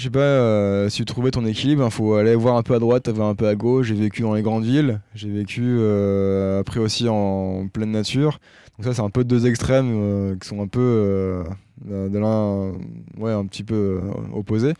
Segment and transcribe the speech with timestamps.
[0.00, 2.72] je sais pas, euh, si tu trouvais ton équilibre, il faut aller voir un peu
[2.72, 3.88] à droite, voir un peu à gauche.
[3.88, 8.38] J'ai vécu dans les grandes villes, j'ai vécu euh, après aussi en pleine nature.
[8.78, 11.44] Donc ça, c'est un peu deux extrêmes euh, qui sont un peu
[11.84, 12.72] de l'un,
[13.18, 14.00] ouais, un petit peu
[14.34, 14.72] opposés.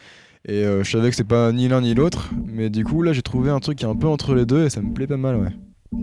[0.48, 3.20] Et je savais que c'est pas ni l'un ni l'autre, mais du coup là, j'ai
[3.20, 5.18] trouvé un truc qui est un peu entre les deux et ça me plaît pas
[5.18, 6.00] mal, ouais.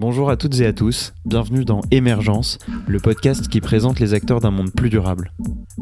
[0.00, 2.56] Bonjour à toutes et à tous, bienvenue dans Émergence,
[2.88, 5.30] le podcast qui présente les acteurs d'un monde plus durable.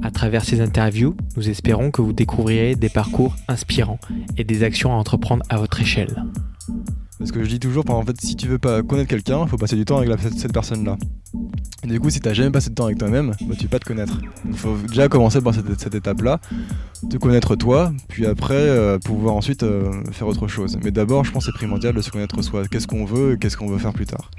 [0.03, 4.01] À travers ces interviews, nous espérons que vous découvrirez des parcours inspirants
[4.37, 6.25] et des actions à entreprendre à votre échelle.
[7.19, 9.57] Parce que je dis toujours, en fait, si tu veux pas connaître quelqu'un, il faut
[9.57, 10.97] passer du temps avec cette personne-là.
[11.85, 13.79] Et du coup, si t'as jamais passé de temps avec toi-même, bah, tu peux pas
[13.79, 14.21] te connaître.
[14.47, 16.41] Il faut déjà commencer par cette, étape-là,
[17.09, 20.79] te connaître toi, puis après euh, pouvoir ensuite euh, faire autre chose.
[20.85, 22.67] Mais d'abord, je pense que c'est primordial de se connaître soi.
[22.69, 24.31] Qu'est-ce qu'on veut et qu'est-ce qu'on veut faire plus tard.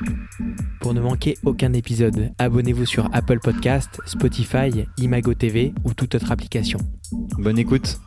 [0.80, 6.32] Pour ne manquer aucun épisode, abonnez-vous sur Apple Podcast, Spotify, Imago TV ou toute autre
[6.32, 6.80] application.
[7.38, 8.00] Bonne écoute.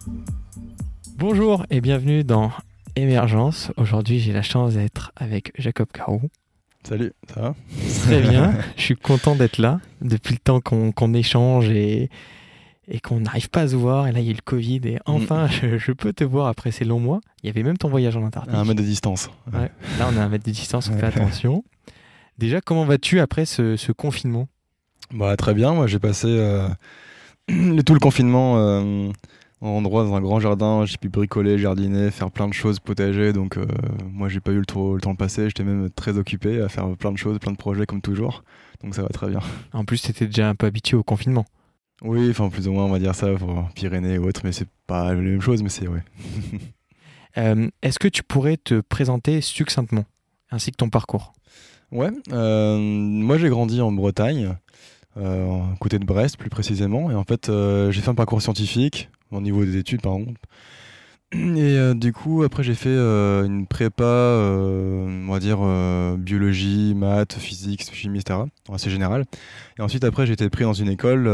[1.19, 2.51] Bonjour et bienvenue dans
[2.97, 3.73] Émergence.
[3.77, 6.21] Aujourd'hui, j'ai la chance d'être avec Jacob Carou.
[6.87, 7.55] Salut, ça va?
[8.03, 9.81] Très bien, je suis content d'être là.
[10.01, 12.11] Depuis le temps qu'on échange et,
[12.89, 14.81] et qu'on n'arrive pas à se voir, et là il y a eu le Covid,
[14.85, 15.79] et enfin mm.
[15.79, 17.21] je, peux te voir après ces longs mois.
[17.43, 18.55] Il y avait même ton voyage en Antarctique.
[18.55, 19.31] un mètre de distance.
[19.53, 19.69] Là
[20.13, 21.65] on a un mètre de distance, on fait attention.
[22.39, 24.49] Déjà, comment vas-tu après ce, confinement?
[25.13, 26.69] Bah, Très bien, moi j'ai passé euh,
[27.49, 28.59] tout le confinement.
[28.59, 29.11] Euh,
[29.63, 33.33] en endroit dans un grand jardin, j'ai pu bricoler, jardiner, faire plein de choses, potager.
[33.33, 33.65] Donc euh,
[34.11, 36.89] moi j'ai pas eu le, le temps de passer, j'étais même très occupé à faire
[36.97, 38.43] plein de choses, plein de projets comme toujours.
[38.83, 39.41] Donc ça va très bien.
[39.73, 41.45] En plus, t'étais déjà un peu habitué au confinement.
[42.03, 44.69] Oui, enfin plus ou moins on va dire ça pour Pyrénées et autres, mais c'est
[44.89, 46.03] pas la même chose, mais c'est ouais.
[47.39, 50.05] Euh, est-ce que tu pourrais te présenter succinctement,
[50.51, 51.33] ainsi que ton parcours?
[51.91, 54.55] Ouais, euh, moi j'ai grandi en Bretagne,
[55.17, 57.51] euh, côté de Brest plus précisément, et en fait
[57.91, 60.41] j'ai fait un parcours scientifique, au niveau des études par contre.
[61.57, 65.59] Et euh, du coup, après, j'ai fait euh, une prépa, euh, on va dire,
[66.19, 68.41] biologie, maths, physique, chimie, etc.
[68.71, 69.25] assez général.
[69.79, 71.29] Et ensuite, après, j'ai été pris dans une école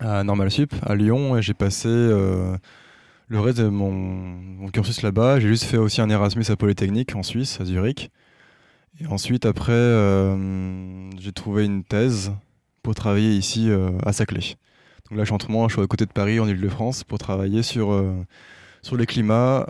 [0.00, 5.40] à Normal Sup, à Lyon, et j'ai passé le reste de mon, cursus là-bas.
[5.40, 8.10] J'ai juste fait aussi un Erasmus à Polytechnique en Suisse, à Zurich.
[9.00, 10.36] Et ensuite, après,
[11.18, 12.32] j'ai trouvé une thèse
[12.82, 13.70] pour travailler ici
[14.04, 14.56] à Saclay.
[15.12, 17.62] Donc là, je suis en je suis à côté de Paris, en Ile-de-France, pour travailler
[17.62, 18.24] sur, euh,
[18.80, 19.66] sur les climats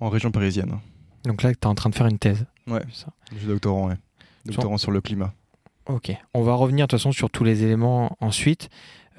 [0.00, 0.80] en région parisienne.
[1.22, 2.44] Donc là, tu es en train de faire une thèse.
[2.66, 3.06] Ouais, ça.
[3.32, 3.94] je suis doctorant, ouais.
[4.46, 5.32] Doctorant sur le climat.
[5.86, 8.68] Ok, on va revenir de toute façon sur tous les éléments ensuite.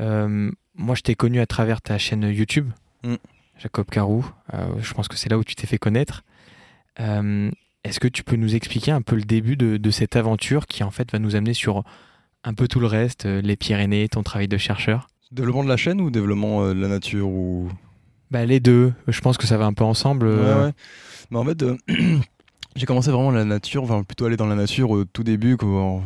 [0.02, 2.70] Euh, moi, je t'ai connu à travers ta chaîne YouTube,
[3.04, 3.16] mm.
[3.58, 4.26] Jacob Carou.
[4.54, 6.24] Euh, je pense que c'est là où tu t'es fait connaître.
[6.98, 10.84] Est-ce que tu peux nous expliquer un peu le début de, de, cette aventure qui
[10.84, 11.84] en fait va nous amener sur
[12.44, 16.02] un peu tout le reste, les Pyrénées, ton travail de chercheur Développement de la chaîne
[16.02, 17.70] ou développement euh, de la nature ou...
[18.32, 18.92] Bah, les deux.
[19.08, 20.28] Je pense que ça va un peu ensemble.
[20.28, 20.68] Euh.
[20.68, 20.74] Ouais,
[21.32, 21.78] Mais en fait, euh,
[22.76, 25.56] j'ai commencé vraiment la nature, enfin plutôt aller dans la nature au tout début,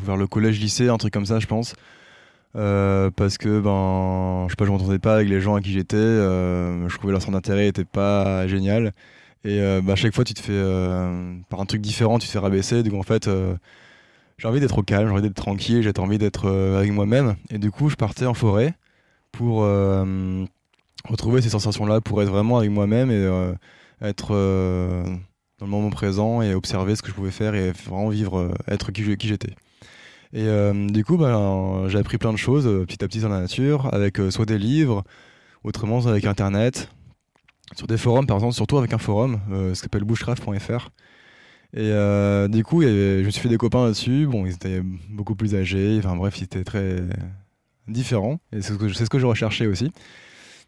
[0.03, 1.73] vers le collège-lycée, un truc comme ça, je pense.
[2.53, 5.97] parce que ben je sais pas je m'entendais pas avec les gens à qui j'étais
[5.97, 8.94] je trouvais leur centre d'intérêt était pas génial
[9.44, 10.63] et bah, à chaque fois tu te fais
[11.50, 13.29] par un truc différent tu te fais rabaisser donc en fait
[14.38, 17.57] j'ai envie d'être au calme j'ai envie d'être tranquille j'ai envie d'être avec moi-même et
[17.57, 18.75] du coup je partais en forêt
[19.35, 20.46] pour euh,
[21.07, 23.53] retrouver ces sensations-là, pour être vraiment avec moi-même et euh,
[24.01, 25.03] être euh,
[25.59, 28.91] dans le moment présent et observer ce que je pouvais faire et vraiment vivre, être
[28.91, 29.53] qui, j'étais.
[30.34, 30.47] Et
[30.90, 34.17] du coup, bah, j'ai appris plein de choses petit à petit dans la nature, avec
[34.31, 35.06] soit des livres,
[35.63, 36.90] autrement avec Internet,
[37.78, 40.90] sur des forums, par exemple, surtout avec un forum, ce qui s'appelle bushcraft.fr.
[41.75, 41.91] Et
[42.49, 44.27] du coup, je me suis fait des copains là-dessus.
[44.27, 45.97] Bon, ils étaient beaucoup plus âgés.
[45.99, 47.03] Enfin bref, ils étaient très
[47.87, 48.39] différent.
[48.51, 49.91] Et c'est ce que, ce que je recherchais aussi.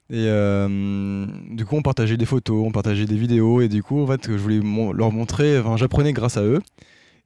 [0.09, 4.01] Et euh, du coup, on partageait des photos, on partageait des vidéos, et du coup,
[4.01, 4.61] en fait, je voulais
[4.93, 6.61] leur montrer, enfin, j'apprenais grâce à eux.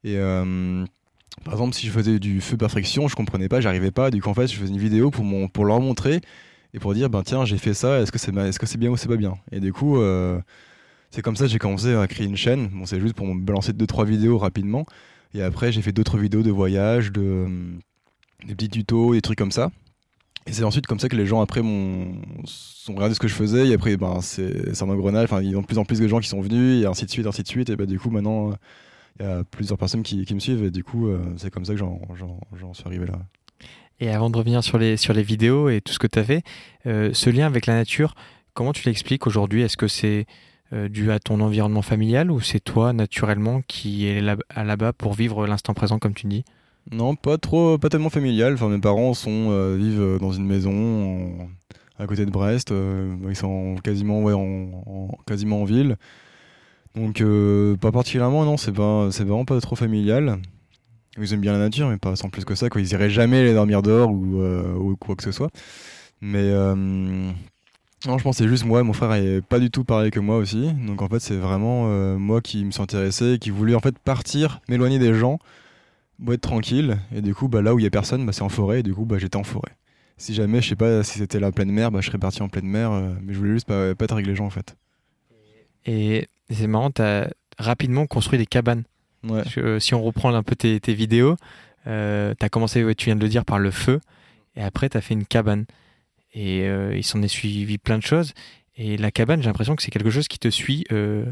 [0.03, 0.83] Et euh,
[1.45, 4.09] par exemple, si je faisais du feu perfection, je comprenais pas, j'arrivais pas.
[4.09, 6.21] Du coup, en fait, je faisais une vidéo pour, pour leur montrer
[6.73, 8.89] et pour dire, ben tiens, j'ai fait ça, est-ce que c'est est -ce c'est bien
[8.89, 9.35] ou c'est pas bien?
[9.51, 10.39] Et du coup, euh,
[11.11, 12.69] c'est comme ça que j'ai commencé à créer une chaîne.
[12.69, 14.85] Bon, c'est juste pour me balancer 2-3 vidéos rapidement.
[15.33, 17.47] Et après, j'ai fait d'autres vidéos de voyage, de,
[18.45, 19.71] des petits tutos, des trucs comme ça.
[20.47, 22.19] Et c'est ensuite comme ça que les gens après m'ont
[22.87, 25.61] regardé ce que je faisais et après ben c'est un engrenage enfin il y a
[25.61, 27.47] de plus en plus de gens qui sont venus et ainsi de suite ainsi de
[27.47, 28.51] suite et ben du coup maintenant
[29.19, 31.73] il y a plusieurs personnes qui, me suivent et du coup euh, c'est comme ça
[31.73, 33.19] que j'en suis arrivé là.
[33.99, 36.43] Et avant de revenir sur les vidéos et tout ce que tu as fait,
[36.87, 38.15] euh, ce lien avec la nature,
[38.55, 39.61] comment tu l'expliques aujourd'hui?
[39.61, 40.23] Est-ce que c'est euh,
[40.71, 45.45] dû à ton environnement familial ou c'est toi naturellement qui est là, là-bas pour vivre
[45.45, 46.45] l'instant présent comme tu dis?
[46.91, 48.53] Non, pas trop, pas tellement familial.
[48.53, 51.49] Enfin, mes parents sont, euh, vivent dans une maison
[51.99, 52.73] à côté de Brest.
[53.29, 55.97] ils sont quasiment, ouais, en, quasiment en ville.
[56.95, 57.23] Donc,
[57.79, 60.39] pas particulièrement, non, c'est pas, c'est vraiment pas trop familial.
[61.17, 62.69] Ils aiment bien la nature, mais pas sans plus que ça.
[62.69, 62.81] Quoi.
[62.81, 65.51] Ils iraient jamais aller dormir dehors ou, ou quoi que ce soit.
[66.21, 66.51] Mais
[68.07, 70.73] non, je c'est juste moi, mon frère est pas du tout pareil que moi aussi.
[70.73, 73.97] Donc en fait, c'est vraiment euh, moi qui me suis intéressé, qui voulais en fait
[73.99, 75.37] partir, m'éloigner des gens,
[76.31, 76.97] être tranquille.
[77.15, 78.79] Et du coup, bah, là où il y a personne, bah, c'est en forêt.
[78.79, 79.75] Et du coup, bah, j'étais en forêt.
[80.17, 82.49] Si jamais, je sais pas si c'était la pleine mer, bah, je serais parti en
[82.49, 82.91] pleine mer.
[82.91, 84.75] Euh, mais je voulais juste pas, pas être avec les gens en fait.
[85.85, 88.83] Et c'est marrant, tu as rapidement construit des cabanes.
[89.23, 89.43] Ouais.
[89.57, 91.35] Euh, si on reprend un peu tes, vidéos,
[91.85, 93.99] tu as commencé, tu viens de le dire, par le feu.
[94.55, 95.65] Et après, tu as fait une cabane.
[96.33, 98.33] Et euh, il s'en est suivi plein de choses.
[98.75, 101.25] Et la cabane, j'ai l'impression que c'est quelque chose qui te suit, euh,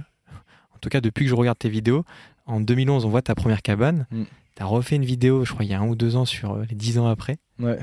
[0.75, 2.03] en tout cas depuis que je regarde tes vidéos.
[2.45, 4.07] En 2011, on voit ta première cabane.
[4.11, 4.23] Mm.
[4.55, 6.53] Tu as refait une vidéo, je crois, il y a un ou deux ans, sur
[6.53, 7.37] euh, les dix ans après.
[7.59, 7.79] Ouais.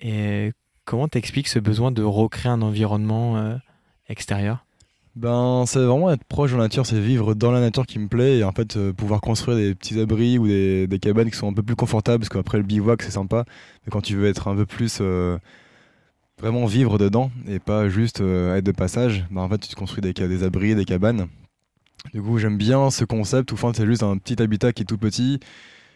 [0.00, 0.52] Et
[0.84, 3.58] comment t'expliques ce besoin de recréer un environnement
[4.08, 4.64] extérieur?
[5.14, 8.06] Ben, c'est vraiment être proche de la nature, c'est vivre dans la nature qui me
[8.06, 11.48] plaît et en fait pouvoir construire des petits abris ou des, des, cabanes qui sont
[11.48, 13.46] un peu plus confortables parce qu'après le bivouac c'est sympa,
[13.84, 15.00] mais quand tu veux être un peu plus
[16.38, 19.74] vraiment vivre dedans et pas juste euh, être de passage, bah, en fait tu te
[19.74, 21.28] construis des, abris, des cabanes.
[22.12, 24.98] Du coup j'aime bien ce concept où c'est juste un petit habitat qui est tout
[24.98, 25.40] petit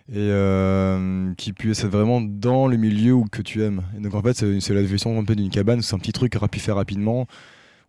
[0.08, 3.82] et euh, qui puisse être vraiment dans le milieu où que tu aimes.
[3.96, 6.37] Et donc en fait c'est la définition un peu d'une cabane, c'est un petit truc
[6.50, 7.26] pu faire rapidement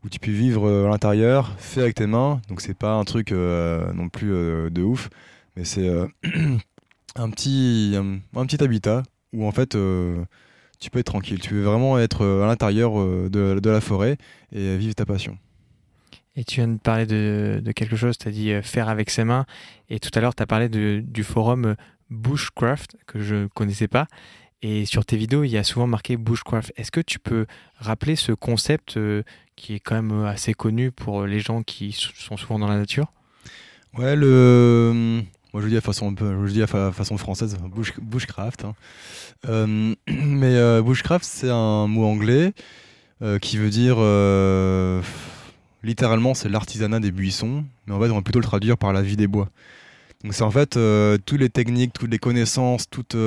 [0.03, 2.41] où tu peux vivre euh, à l'intérieur, fait avec tes mains.
[2.49, 5.09] Donc c'est pas un truc non plus de ouf,
[5.55, 5.89] mais c'est
[7.15, 9.77] un petit un, petit habitat où en fait
[10.81, 11.39] tu peux être tranquille.
[11.39, 14.17] Tu veux vraiment être euh, à l'intérieur euh, de, la forêt
[14.51, 15.37] et vivre ta passion.
[16.35, 19.23] Et tu viens de parler de, quelque chose, tu as dit euh, faire avec ses
[19.23, 19.45] mains.
[19.89, 21.75] Et tout à l'heure, tu as parlé du forum
[22.09, 24.07] Bushcraft, que je ne connaissais pas.
[24.63, 26.73] Et sur tes vidéos, il y a souvent marqué Bushcraft.
[26.75, 27.45] Est-ce que tu peux
[27.77, 28.99] rappeler ce concept
[29.55, 33.11] qui est quand même assez connu pour les gens qui sont souvent dans la nature?
[33.97, 38.65] Ouais, le, moi, je je dis à façon française, bush, bushcraft.
[39.49, 42.53] Euh, mais euh, bushcraft, c'est un mot anglais
[43.21, 43.97] euh, qui veut dire
[45.83, 47.65] littéralement, c'est l'artisanat des buissons.
[47.85, 49.49] Mais en fait, on va plutôt le traduire par la vie des bois.
[50.23, 50.79] Donc, c'est en fait
[51.25, 53.17] toutes les techniques, toutes les connaissances, toutes,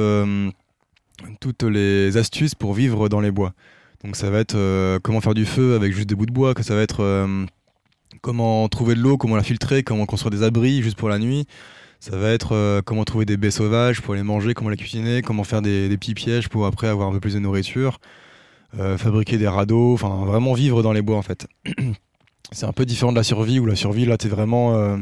[1.41, 3.53] toutes les astuces pour vivre dans les bois.
[4.03, 6.63] Donc, ça va être comment faire du feu avec juste des bouts de bois, que
[6.63, 7.29] ça va être
[8.23, 11.47] comment trouver de l'eau, comment la filtrer, comment construire des abris juste pour la nuit.
[12.05, 15.23] Ça va être euh, comment trouver des baies sauvages pour les manger, comment les cuisiner,
[15.23, 17.99] comment faire des, petits pièges pour après avoir un peu plus de nourriture,
[18.79, 21.47] euh, fabriquer des radeaux, enfin vraiment vivre dans les bois en fait.
[22.53, 24.99] C'est un peu différent de la survie où la survie là tu es vraiment euh,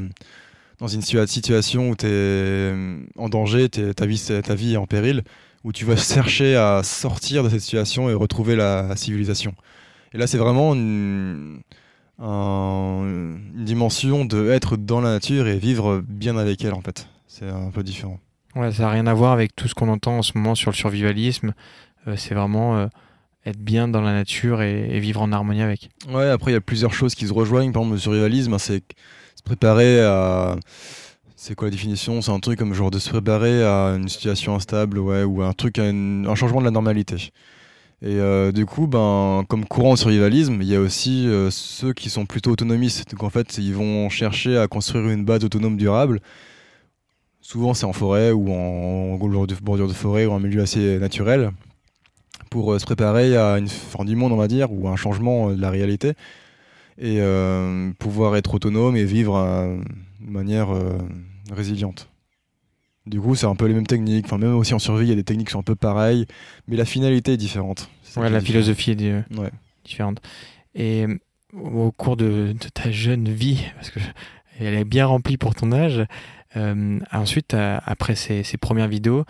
[0.78, 2.72] dans une situation où tu es
[3.16, 5.24] en danger, ta, vie, ta vie est en péril,
[5.64, 9.56] où tu vas chercher à sortir de cette situation et retrouver la, civilisation.
[10.14, 11.62] Et là c'est vraiment une
[12.18, 17.08] une dimension de être dans la nature et vivre bien avec elle en fait.
[17.26, 18.20] C'est un peu différent.
[18.54, 20.70] Ouais, ça n'a rien à voir avec tout ce qu'on entend en ce moment sur
[20.70, 21.54] le survivalisme.
[22.06, 22.86] Euh, c'est vraiment euh,
[23.46, 25.88] être bien dans la nature et, vivre en harmonie avec.
[26.08, 27.72] Ouais, après il y a plusieurs choses qui se rejoignent.
[27.72, 28.82] Par exemple, le survivalisme, c'est
[29.34, 30.56] se préparer à.
[31.34, 32.20] C'est quoi la définition?
[32.22, 35.52] C'est un truc comme genre de se préparer à une situation instable, ouais, ou un
[35.54, 37.32] truc, un changement de la normalité.
[38.04, 41.92] Et euh, du coup, ben, comme courant au survivalisme, il y a aussi euh, ceux
[41.92, 43.08] qui sont plutôt autonomistes.
[43.12, 46.20] Donc en fait, ils vont chercher à construire une base autonome durable.
[47.40, 51.52] Souvent, c'est en forêt ou en, bordure de forêt ou en milieu assez naturel
[52.50, 54.96] pour euh, se préparer à une fin du monde, on va dire, ou à un
[54.96, 56.14] changement de la réalité
[56.98, 57.20] et
[57.98, 59.34] pouvoir être autonome et vivre
[60.20, 60.68] de manière
[61.50, 62.12] résiliente.
[63.06, 64.26] Du coup, c'est un peu les mêmes techniques.
[64.26, 66.26] Enfin, même aussi en survie, il y a des techniques qui sont un peu pareilles,
[66.68, 67.90] mais la finalité est différente.
[68.16, 69.50] Ouais, la philosophie est euh,
[69.84, 70.20] différente.
[70.74, 71.18] Et euh,
[71.54, 74.00] au cours de, ta jeune vie, parce que
[74.60, 76.04] elle est bien remplie pour ton âge,
[76.56, 79.24] euh, ensuite, après ces, premières vidéos,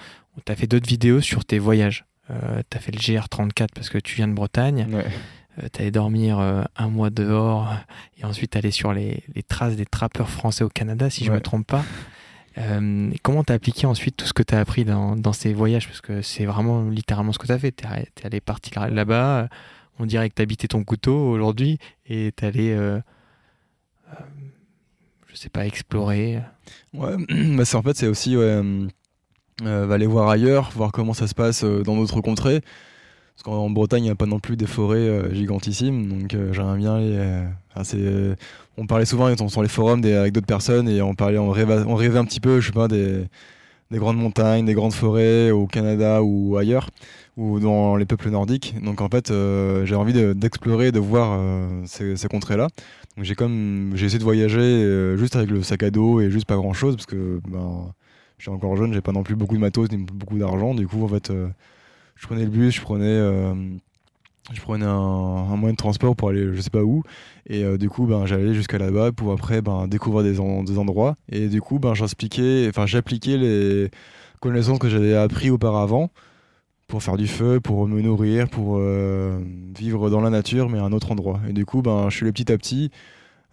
[0.44, 2.04] tu as fait d'autres vidéos sur tes voyages.
[2.28, 4.88] tu as fait le GR34 parce que tu viens de Bretagne.
[4.90, 5.68] Ouais.
[5.72, 7.72] tu allais dormir un mois dehors
[8.18, 11.40] et ensuite aller sur les, traces des trappeurs français au Canada, si je ne me
[11.40, 11.84] trompe pas.
[12.59, 15.87] Euh, comment tu as appliqué ensuite tout ce que tu as appris dans, ces voyages?
[15.87, 17.73] Parce que c'est vraiment littéralement ce que tu as fait.
[17.73, 19.49] Tu es, allé partir là-bas,
[19.99, 23.00] on dirait que tu ton couteau aujourd'hui et tu es allé, euh,
[24.11, 24.14] euh,
[25.28, 26.40] je sais pas, explorer.
[26.92, 27.16] Ouais,
[27.56, 28.61] bah en fait, c'est aussi ouais,
[29.64, 32.61] aller voir ailleurs, voir comment ça se passe dans d'autres contrées.
[33.42, 36.94] Parce qu'en Bretagne, il n'y a pas non plus des forêts gigantissimes, donc j'aimerais bien
[36.94, 38.34] aller
[38.76, 41.96] on parlait souvent sur les forums avec d'autres personnes et on parlait, on rêvait, on
[41.99, 43.25] un petit peu, je sais pas, des,
[43.90, 46.88] des grandes montagnes, des grandes forêts au Canada ou ailleurs,
[47.37, 48.76] ou dans les peuples nordiques.
[48.80, 49.32] Donc en fait,
[49.84, 51.40] j'ai envie d'explorer, de, voir
[51.87, 52.68] ces, ces contrées-là.
[53.16, 56.46] Donc j'ai comme j'ai essayé de voyager juste avec le sac à dos et juste
[56.46, 57.92] pas grand-chose parce que ben,
[58.38, 60.75] je suis encore jeune, j'ai pas non plus beaucoup de matos ni beaucoup d'argent.
[60.75, 61.32] Du coup, en fait,
[62.22, 63.18] je prenais le bus, je prenais
[64.52, 67.02] je prenais un, moyen de transport pour aller je sais pas où.
[67.46, 70.32] Et euh, du coup ben j'allais jusqu'à là-bas pour après ben découvrir des,
[70.64, 71.16] des endroits.
[71.30, 73.90] Et du coup ben j'appliquais les
[74.40, 76.10] connaissances que j'avais appris auparavant
[76.88, 79.38] pour faire du feu pour me nourrir pour euh,
[79.78, 81.40] vivre dans la nature mais à un autre endroit.
[81.48, 82.90] Et du coup ben je suis allé petit à petit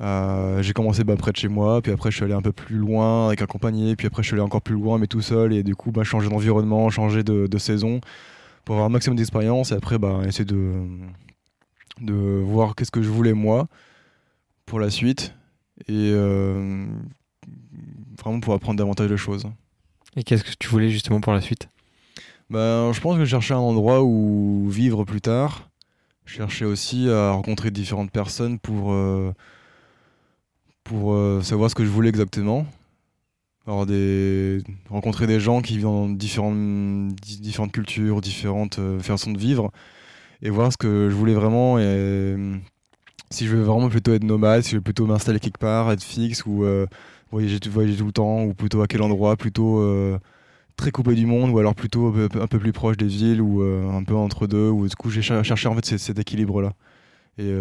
[0.01, 2.53] euh, j'ai commencé ben, près de chez moi puis après je suis allé un peu
[2.53, 5.21] plus loin avec un compagnie puis après je suis allé encore plus loin mais tout
[5.21, 5.53] seul.
[5.53, 8.01] Et du coup ben changer d'environnement changer de saison
[8.69, 10.85] pour avoir un maximum d'expérience et après bah, essayer de,
[12.01, 13.67] de voir qu'est-ce que je voulais moi
[14.67, 15.33] pour la suite
[15.87, 16.85] et euh,
[18.19, 19.47] vraiment pour apprendre davantage de choses.
[20.15, 21.67] Et qu'est-ce que tu voulais justement pour la suite?
[22.51, 25.71] Ben, Je pense que je cherchais un endroit où vivre plus tard.
[26.25, 29.33] Je cherchais aussi à rencontrer différentes personnes pour, euh,
[30.83, 32.67] pour euh, savoir ce que je voulais exactement
[34.89, 39.71] rencontrer des gens qui vivent dans différentes différentes cultures, différentes euh, façons de vivre
[40.41, 42.55] et voir ce que je voulais vraiment et euh,
[43.29, 46.03] si je veux vraiment plutôt être nomade, si je veux plutôt m'installer quelque part, être
[46.03, 46.87] fixe ou euh,
[47.31, 49.85] voyager, voyager tout le temps ou plutôt à quel endroit, plutôt
[50.75, 54.03] très coupé du monde ou alors plutôt un peu, plus proche des villes ou un
[54.03, 56.73] peu entre deux ou du coup j'ai cherché en fait cet, équilibre là
[57.37, 57.53] et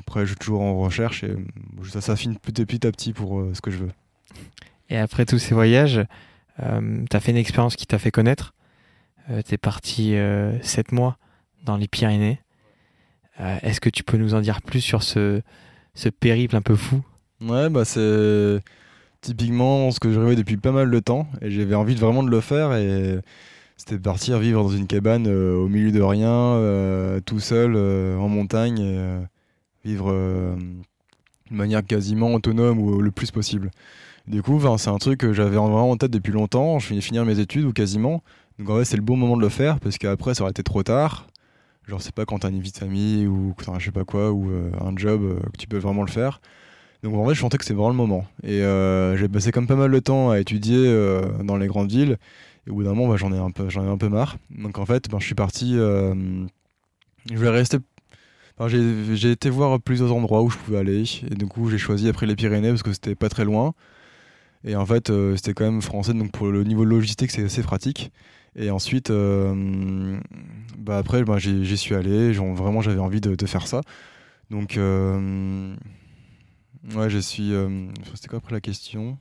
[0.00, 1.36] après je suis toujours en recherche et
[1.88, 3.90] ça s'affine petit à petit pour ce que je veux.
[4.90, 6.00] Et après tous ces voyages,
[6.62, 8.54] euh, tu as fait une expérience qui t'a fait connaître.
[9.30, 11.16] Euh, tu es parti euh, 7 mois
[11.64, 12.40] dans les Pyrénées.
[13.40, 15.40] Euh, est-ce que tu peux nous en dire plus sur ce,
[15.94, 17.02] ce périple un peu fou?
[17.40, 18.60] Ouais, bah c'est
[19.20, 22.30] typiquement ce que je rêvais depuis pas mal de temps et j'avais envie vraiment de
[22.30, 23.18] le faire et
[23.76, 29.88] c'était partir vivre dans une cabane au milieu de rien, tout seul en montagne, et,
[29.88, 33.70] vivre de manière quasiment autonome ou le plus possible.
[34.26, 36.78] Du coup, c'est un truc que j'avais vraiment en tête depuis longtemps.
[36.78, 38.22] Je finis finir mes études ou quasiment.
[38.58, 40.62] Donc en vrai, c'est le bon moment de le faire parce qu'après, ça aurait été
[40.62, 41.26] trop tard.
[41.86, 44.50] Genre, c'est pas quand t'as une vie de famille ou je sais pas quoi ou
[44.50, 46.40] euh, un job euh, que tu peux vraiment le faire.
[47.02, 48.24] Donc en vrai, je sentais que c'est vraiment le moment.
[48.42, 50.90] Et euh, j'ai passé comme pas mal de temps à étudier
[51.42, 52.16] dans les grandes villes.
[52.66, 54.38] Et au bout d'un moment, bah, j'en ai un peu, j'en ai un peu marre.
[54.50, 55.74] Donc en fait, ben, je suis parti.
[55.74, 56.46] je
[57.30, 57.78] voulais rester
[58.68, 62.24] j'ai été voir plusieurs endroits où je pouvais aller et du coup j'ai choisi après
[62.24, 63.74] les Pyrénées parce que c'était pas très loin
[64.64, 67.62] et en fait, euh, c'était quand même français, donc pour le niveau logistique, c'est assez
[67.62, 68.10] pratique.
[68.56, 70.18] Et ensuite, euh,
[70.78, 72.32] bah après, bah, j'y suis allé.
[72.32, 73.82] Vraiment, j'avais envie de, faire ça.
[74.50, 75.74] Donc, euh,
[76.94, 77.52] ouais, je suis.
[78.14, 79.18] C'était quoi après la question?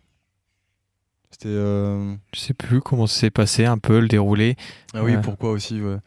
[1.32, 1.50] C'était.
[1.50, 4.56] Je sais plus comment ça s'est passé, un peu le déroulé.
[4.94, 5.98] Ah oui, pourquoi aussi ouais.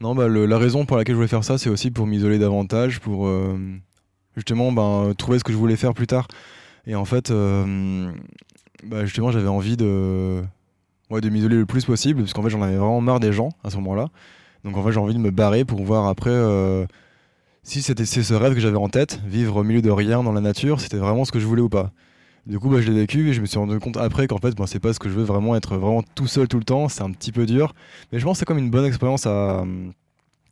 [0.00, 3.00] Non, bah, la raison pour laquelle je voulais faire ça, c'est aussi pour m'isoler davantage,
[3.00, 3.28] pour
[4.34, 6.28] justement ben, trouver ce que je voulais faire plus tard.
[6.86, 7.32] Et en fait,
[8.84, 10.42] bah justement, j'avais envie de,
[11.10, 13.50] ouais, de m'isoler le plus possible, parce qu'en fait, j'en avais vraiment marre des gens
[13.64, 14.08] à ce moment-là.
[14.64, 16.86] Donc en fait, j'ai envie de me barrer pour voir après euh,
[17.62, 20.40] si c'était ce rêve que j'avais en tête, vivre au milieu de rien dans la
[20.40, 21.92] nature, c'était vraiment ce que je voulais ou pas.
[22.46, 24.56] Du coup, bah, je l'ai vécu et je me suis rendu compte après qu'en fait,
[24.56, 26.88] bah, c'est pas ce que je veux vraiment être vraiment tout seul tout le temps.
[26.88, 27.74] C'est un petit peu dur,
[28.10, 29.64] mais je pense que c'est comme une bonne expérience à,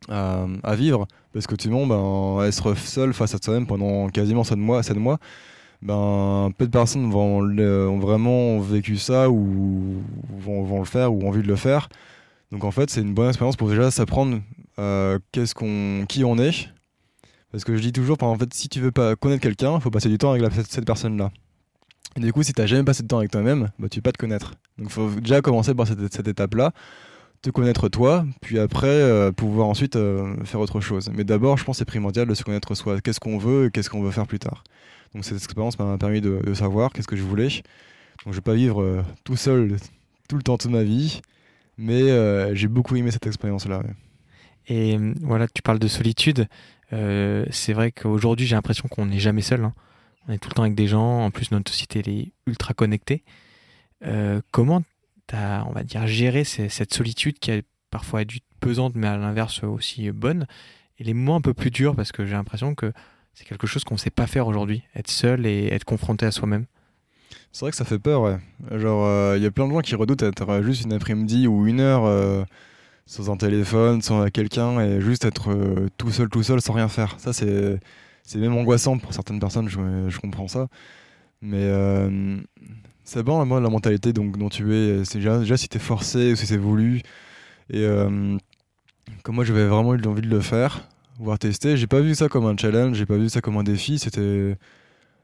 [0.08, 4.58] à, vivre parce que tu vois, ben, être seul face à soi-même pendant quasiment 7
[4.58, 5.18] mois, 7 mois
[5.86, 10.02] ben, peu de personnes vont, ont vraiment vécu ça ou
[10.40, 11.88] vont, vont, le faire ou ont envie de le faire.
[12.50, 14.40] Donc en fait, c'est une bonne expérience pour déjà s'apprendre
[14.78, 16.68] euh, qu'est-ce qu'on, qui on est.
[17.52, 19.90] Parce que je dis toujours, en fait, si tu veux pas connaître quelqu'un, il faut
[19.90, 21.30] passer du temps avec cette, personne-là.
[22.16, 24.08] Et du coup, si tu n'as jamais passé de temps avec toi-même, bah, tu peux
[24.08, 24.54] pas te connaître.
[24.78, 26.72] Donc il faut déjà commencer par cette, cette étape-là,
[27.42, 31.10] te connaître toi, puis après euh, pouvoir ensuite euh, faire autre chose.
[31.14, 33.00] Mais d'abord, je pense que c'est primordial de se connaître soi.
[33.00, 34.64] Qu'est-ce qu'on veut et qu'est-ce qu'on veut faire plus tard.
[35.14, 37.48] Donc cette expérience m'a permis de, savoir qu'est-ce que je voulais.
[38.24, 39.76] Donc je vais pas vivre euh, tout seul
[40.28, 41.20] tout le temps de ma vie,
[41.78, 43.82] mais euh, j'ai beaucoup aimé cette expérience-là.
[44.66, 46.48] Et euh, voilà, tu parles de solitude.
[46.90, 49.64] c'est vrai qu'aujourd'hui, j'ai l'impression qu'on n'est jamais seul.
[49.64, 49.74] Hein.
[50.28, 51.24] On est tout le temps avec des gens.
[51.24, 53.22] En plus, notre société est ultra connectée.
[54.50, 54.82] comment
[55.28, 57.60] tu as, on va dire, géré cette solitude qui a
[57.90, 60.46] parfois dû pesante, mais à l'inverse aussi bonne,
[60.98, 61.94] et les moments un peu plus durs?
[61.94, 62.92] Parce que j'ai l'impression que
[63.36, 66.30] c'est quelque chose qu'on ne sait pas faire aujourd'hui, être seul et être confronté à
[66.30, 66.64] soi-même.
[67.52, 68.38] C'est vrai que ça fait peur, ouais.
[68.70, 71.66] Genre, il euh, y a plein de gens qui redoutent être juste une après-midi ou
[71.66, 72.44] une heure euh,
[73.04, 76.88] sans un téléphone, sans quelqu'un, et juste être euh, tout seul, tout seul, sans rien
[76.88, 77.20] faire.
[77.20, 77.78] Ça, c'est,
[78.22, 80.68] c'est même angoissant pour certaines personnes, je, comprends ça.
[81.42, 81.70] Mais
[83.04, 85.04] Ça dépend de la mentalité dont tu es.
[85.04, 87.02] C'est déjà, déjà si t'es forcé ou si c'est voulu.
[87.70, 87.86] Et
[89.22, 90.88] comme moi j'avais vraiment eu envie de le faire,
[91.18, 93.64] voir tester, j'ai pas vu ça comme un challenge, j'ai pas vu ça comme un
[93.64, 94.56] défi, c'était.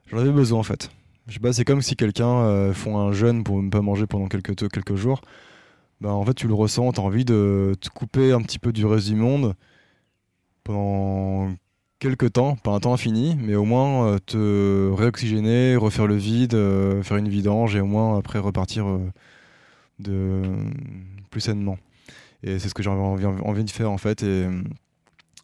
[0.07, 0.91] J'en avais besoin en fait.
[1.29, 4.07] Je sais pas, c'est comme si quelqu'un euh, font un jeûne pour ne pas manger
[4.07, 5.21] pendant quelques, quelques jours.
[6.01, 8.73] Bah, en fait, tu le ressens, tu as envie de te couper un petit peu
[8.73, 9.55] du reste du monde
[10.65, 11.55] pendant
[12.01, 16.55] quelques temps, pas un temps infini, mais au moins euh, te réoxygéner, refaire le vide,
[16.55, 18.87] euh, faire une vidange et au moins après repartir
[20.01, 20.43] de
[21.31, 21.79] plus sainement.
[22.43, 24.25] Et c'est ce que j'ai envie, de faire en fait.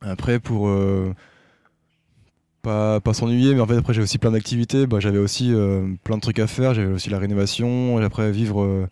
[0.03, 0.69] Après, pour
[2.63, 4.87] pas, pas s'ennuyer, mais en fait après j'ai aussi plein d'activités.
[4.87, 6.75] Bah, j'avais aussi euh, plein de trucs à faire.
[6.75, 8.01] J'avais aussi la rénovation.
[8.01, 8.87] Et après vivre euh,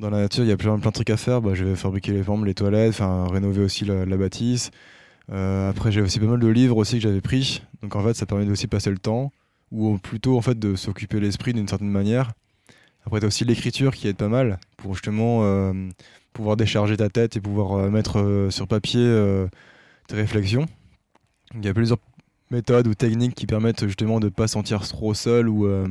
[0.00, 1.40] dans la nature, il y a plein, plein de trucs à faire.
[1.40, 4.70] Bah, je vais fabriquer les formes, les toilettes, enfin rénover aussi la, bâtisse.
[5.30, 7.62] Euh, après j'ai aussi pas mal de livres aussi que j'avais pris.
[7.82, 9.32] Donc en fait ça permet aussi de passer le temps
[9.70, 12.32] ou plutôt en fait de s'occuper l'esprit d'une certaine manière.
[13.04, 15.72] Après t'as aussi l'écriture qui aide pas mal pour justement
[16.32, 19.04] pouvoir décharger ta tête et pouvoir mettre sur papier
[20.08, 20.66] tes réflexions.
[21.54, 21.98] Il y a plusieurs
[22.50, 25.86] méthodes ou techniques qui permettent justement de ne pas sentir trop seul ou euh,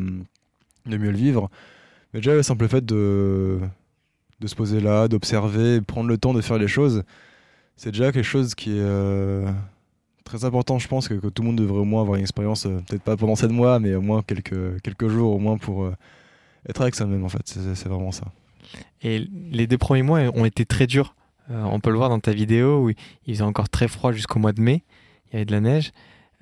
[0.86, 1.50] de mieux le vivre.
[2.13, 3.59] Mais déjà, le simple fait de,
[4.39, 7.03] de se poser là, d'observer, prendre le temps de faire les choses,
[7.75, 9.50] c'est déjà quelque chose qui est euh,
[10.24, 12.81] très important, je pense, que, tout le monde devrait au moins avoir une expérience, euh,
[12.88, 15.91] peut-être pas pendant 7 mois, mais au moins quelques, quelques jours au moins pour
[16.67, 17.41] être avec soi-même, en fait.
[17.45, 18.25] C'est vraiment ça.
[19.03, 21.15] Et les deux premiers mois ont été très durs.
[21.49, 24.53] On peut le voir dans ta vidéo où il faisait encore très froid jusqu'au mois
[24.53, 24.83] de mai.
[25.29, 25.91] Il y avait de la neige.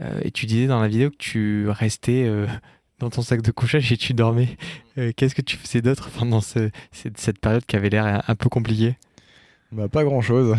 [0.02, 2.48] Euh, et tu disais dans la vidéo que tu restais euh,
[3.00, 4.58] dans ton sac de couchage et tu dormais.
[4.98, 8.98] Euh, qu'est-ce que tu faisais d'autre pendant cette période qui avait l'air un peu compliquée?
[9.72, 10.56] Bah, Pas grand-chose.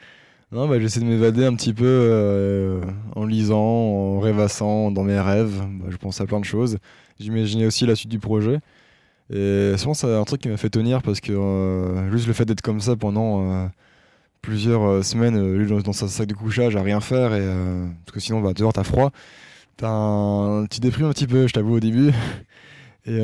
[0.52, 2.80] non, bah, j'essaie de m'évader un petit peu
[3.14, 5.62] en lisant, en rêvassant dans mes rêves.
[5.80, 6.78] Bah, je pense à plein de choses.
[7.20, 8.60] J'imaginais aussi la suite du projet.
[9.32, 12.60] Et souvent, c'est un truc qui m'a fait tenir parce que juste le fait d'être
[12.60, 13.70] comme ça pendant
[14.44, 17.86] plusieurs euh, semaines euh, dans, dans, sa sac de couchage à rien faire et euh,
[18.04, 19.10] parce que sinon bah dehors t'as froid.
[19.76, 22.12] T'as un déprimes un petit peu je t'avoue au début.
[23.06, 23.20] Et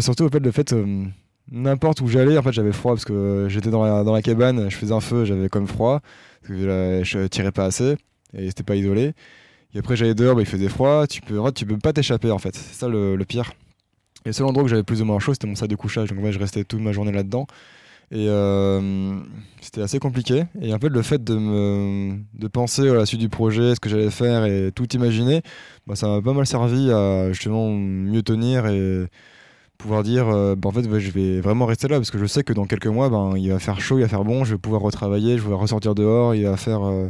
[0.00, 0.72] surtout au fait le fait
[1.50, 4.70] n'importe où j'allais en fait j'avais froid parce que j'étais dans la, dans la cabane
[4.70, 6.00] je faisais un feu j'avais comme froid.
[6.42, 7.96] Parce que je tirais pas assez
[8.32, 9.14] et c'était pas isolé.
[9.74, 11.06] Et après j'allais dehors bah, il faisait froid.
[11.08, 12.54] Tu peux tu peux pas t'échapper en fait.
[12.54, 13.52] C'est ça le, pire.
[14.24, 16.10] Et le seul endroit où j'avais plus ou moins chaud c'était mon sac de couchage.
[16.10, 17.48] Donc ouais, je restais toute ma journée là dedans
[18.10, 19.18] et euh,
[19.60, 20.44] c'était assez compliqué.
[20.60, 24.10] Et en fait, le fait de, penser à la suite du projet, ce que j'allais
[24.10, 25.42] faire et tout imaginer,
[25.86, 29.06] bah, ça m'a pas mal servi à justement mieux tenir et
[29.78, 32.42] pouvoir dire euh, bah, en fait je vais vraiment rester là parce que je sais
[32.42, 34.58] que dans quelques mois ben, il va faire chaud il va faire bon je vais
[34.58, 37.06] pouvoir retravailler je vais ressortir dehors il va faire euh,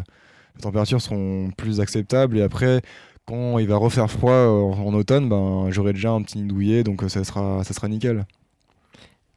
[0.57, 2.83] les températures seront plus acceptables et après
[3.27, 7.03] quand il va refaire froid en, automne ben j'aurai déjà un petit nid douillet donc
[7.09, 8.27] ça sera nickel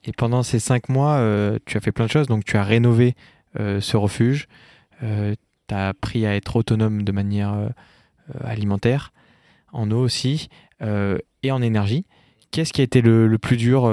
[0.03, 2.27] et pendant ces cinq mois, euh, tu as fait plein de choses.
[2.27, 3.15] Donc, tu as rénové
[3.59, 4.47] euh, ce refuge.
[5.03, 5.35] Euh,
[5.67, 7.69] tu as appris à être autonome de manière
[8.43, 9.13] alimentaire,
[9.71, 10.49] en eau aussi,
[10.81, 12.05] et en énergie.
[12.51, 13.89] Qu'est-ce qui a été le, plus dur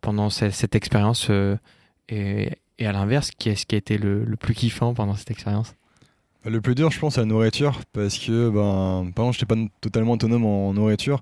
[0.00, 1.30] pendant cette, expérience
[2.08, 2.48] et,
[2.80, 5.74] à l'inverse, qu'est-ce qui a été le, plus kiffant pendant cette expérience?
[6.44, 7.80] Le plus dur, je pense, c'est la nourriture.
[7.92, 11.20] Parce que, ben, par exemple, je n'étais pas totalement autonome en nourriture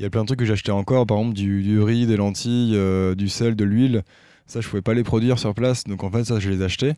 [0.00, 2.72] il y a plein de trucs que j'achetais encore, par exemple du, riz, des lentilles,
[2.74, 4.02] euh, du sel, de l'huile.
[4.46, 6.94] Ça, je pouvais pas les produire sur place, donc en fait, ça, je les achetais.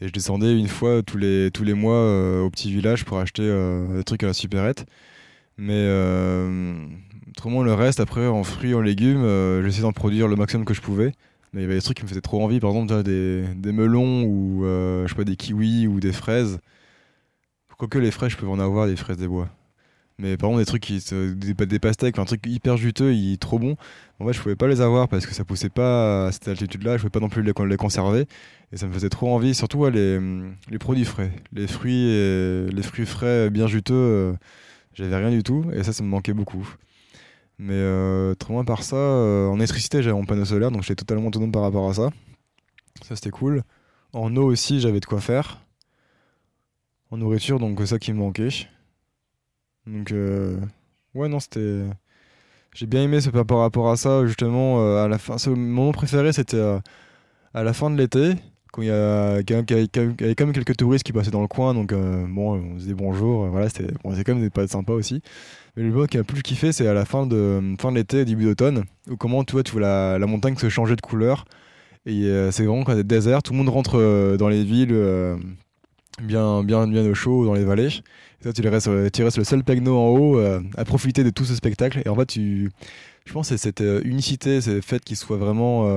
[0.00, 3.18] Et je descendais une fois tous les, tous les mois euh, au petit village pour
[3.18, 4.86] acheter euh, des trucs à la supérette.
[5.58, 5.86] Mais
[7.28, 10.80] autrement, le reste, après, en fruits, en légumes, j'essayais d'en produire le maximum que je
[10.80, 11.12] pouvais.
[11.52, 14.24] Mais il y avait des trucs qui me faisaient trop envie, par exemple des, melons
[14.24, 16.60] ou je sais pas, des kiwis ou des fraises.
[17.76, 19.50] Quoique les fraises, je peux en avoir des fraises des bois.
[20.22, 21.02] Mais par contre, des trucs qui
[21.34, 23.76] des, pastèques, un truc hyper juteux, trop bon.
[24.20, 26.96] En fait, je pouvais pas les avoir parce que ça poussait pas à cette altitude-là.
[26.96, 28.26] Je pouvais pas non plus les, conserver.
[28.72, 30.20] Et ça me faisait trop envie, surtout les,
[30.70, 31.32] les, produits frais.
[31.52, 32.06] Les fruits,
[32.70, 34.32] les fruits frais bien juteux, euh,
[34.94, 35.64] j'avais rien du tout.
[35.74, 36.72] Et ça, ça me manquait beaucoup.
[37.58, 40.94] Mais euh, trop moins par ça, euh, en électricité, j'avais mon panneau solaire, donc j'étais
[40.94, 42.10] totalement autonome par rapport à ça.
[43.02, 43.64] Ça, c'était cool.
[44.12, 45.60] En eau aussi, j'avais de quoi faire.
[47.10, 48.50] En nourriture, donc ça qui me manquait.
[49.86, 50.58] Donc, euh,
[51.14, 51.84] ouais, non, c'était.
[52.74, 54.80] J'ai bien aimé ce par rapport à ça, justement.
[54.80, 56.78] Euh, à la fin, mon moment préféré, c'était euh,
[57.54, 58.34] à la fin de l'été,
[58.72, 61.74] quand il y, avait quand même quelques touristes qui passaient dans le coin.
[61.74, 63.46] Donc, bon, on se disait bonjour.
[63.48, 65.22] voilà, c'était bon, quand même des potes sympas aussi.
[65.76, 68.24] Mais le moment qui a plus kiffé, c'est à la fin de, fin de l'été,
[68.24, 71.44] début d'automne, où comment tu vois, tu la montagne se changer de couleur.
[72.06, 74.94] Et c'est vraiment quand c'est désert, tout le monde rentre dans les villes
[76.22, 77.90] bien, bien, bien au chaud dans les vallées.
[78.42, 82.02] Toi, tu restes, le seul pegno en haut euh, à profiter de tout ce spectacle.
[82.04, 82.70] Et en fait, tu,
[83.24, 85.88] je pense que c'est cette unicité, c'est le fait qu'il soit vraiment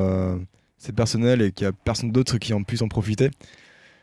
[0.77, 3.31] c'est personnel et qu'il n'y a personne d'autre qui en puisse en profiter.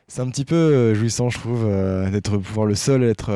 [0.09, 1.65] C'est un petit peu jouissant, je trouve,
[2.11, 3.31] d'être pouvoir le seul être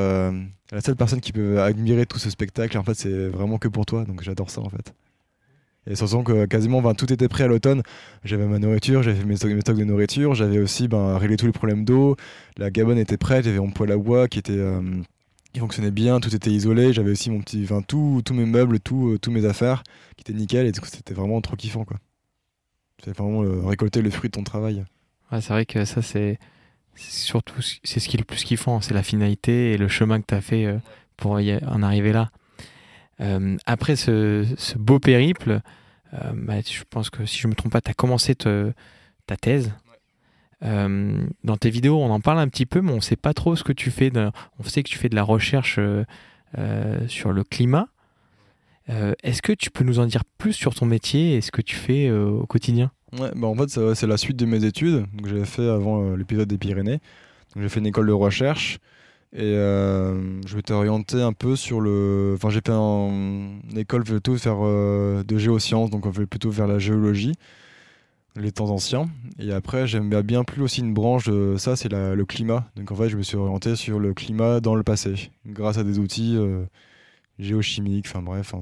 [0.73, 2.77] la seule personne qui peut admirer tout ce spectacle.
[2.77, 4.93] En fait, c'est vraiment que pour toi, donc j'adore ça en fait.
[5.89, 7.83] Et sachant que quasiment ben, tout était prêt à l'automne.
[8.25, 11.85] J'avais ma nourriture, j'avais mes, stocks, de nourriture, j'avais aussi ben, réglé tous les problèmes
[11.85, 12.17] d'eau.
[12.57, 14.53] La gabonne était prête, j'avais mon poêle à bois qui était.
[14.53, 14.81] Euh,
[15.53, 19.13] qui fonctionnait bien, tout était isolé, j'avais aussi mon petit, enfin tous mes meubles, tout,
[19.13, 21.97] euh, tous mes affaires qui étaient nickel et c'était vraiment trop kiffant quoi.
[23.03, 24.85] C'est vraiment euh, récolter le fruit de ton travail.
[25.33, 26.39] Ouais, c'est vrai que ça c'est
[26.95, 30.27] surtout c'est ce qui est le plus kiffant, c'est la finalité et le chemin que
[30.29, 30.79] tu as fait
[31.17, 32.31] pour y en arriver là.
[33.21, 34.45] Euh, après ce,
[34.77, 35.61] beau périple,
[36.15, 39.73] euh, bah, je pense que si je me trompe pas, tu as commencé ta thèse.
[40.63, 43.35] Euh, dans tes vidéos, on en parle un petit peu, mais on ne sait pas
[43.35, 44.11] trop ce que tu fais.
[44.59, 45.79] On sait que tu fais de la recherche
[47.09, 47.89] sur le climat.
[48.89, 51.77] Est-ce que tu peux nous en dire plus sur ton métier et ce que tu
[51.77, 52.91] fais au quotidien?
[53.19, 56.49] Ouais, bah en fait, c'est la suite de mes études que j'avais fait avant l'épisode
[56.49, 57.01] des Pyrénées.
[57.59, 58.79] J'ai fait une école de recherche.
[59.33, 62.35] Et euh, je m'étais orienté un peu sur le.
[62.37, 66.67] Enfin, j'ai fait une école plutôt faire euh, de géosciences, donc on fait plutôt vers
[66.67, 67.35] la géologie,
[68.37, 69.09] les temps anciens.
[69.39, 72.71] Et après, j'aimais bien plus aussi une branche de ça, c'est le climat.
[72.77, 75.85] Donc en fait, je me suis orienté sur le climat dans le passé, grâce à
[75.85, 76.65] des outils euh,
[77.39, 78.55] géochimiques, enfin bref.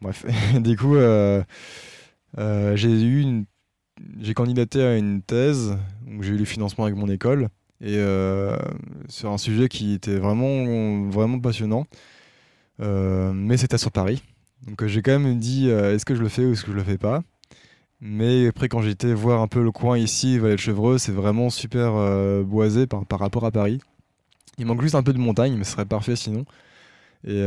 [0.00, 0.24] Bref.
[0.60, 3.44] du coup, j'ai eu une.
[4.20, 7.50] J'ai candidaté à une thèse, donc j'ai eu le financement avec mon école
[7.82, 8.56] et euh,
[9.08, 11.86] sur un sujet qui était vraiment, vraiment passionnant.
[12.80, 14.22] Euh, mais c'était sur Paris.
[14.66, 16.76] Donc euh, j'ai quand même dit est-ce que je le fais ou est-ce que je
[16.76, 17.22] le fais pas?
[18.00, 21.50] Mais après, quand j'étais voir un peu le coin ici, Vallée de Chevreux, c'est vraiment
[21.50, 21.92] super
[22.44, 23.78] boisé par, par, rapport à Paris.
[24.58, 26.44] Il manque juste un peu de montagne, mais ce serait parfait sinon.
[27.24, 27.44] Et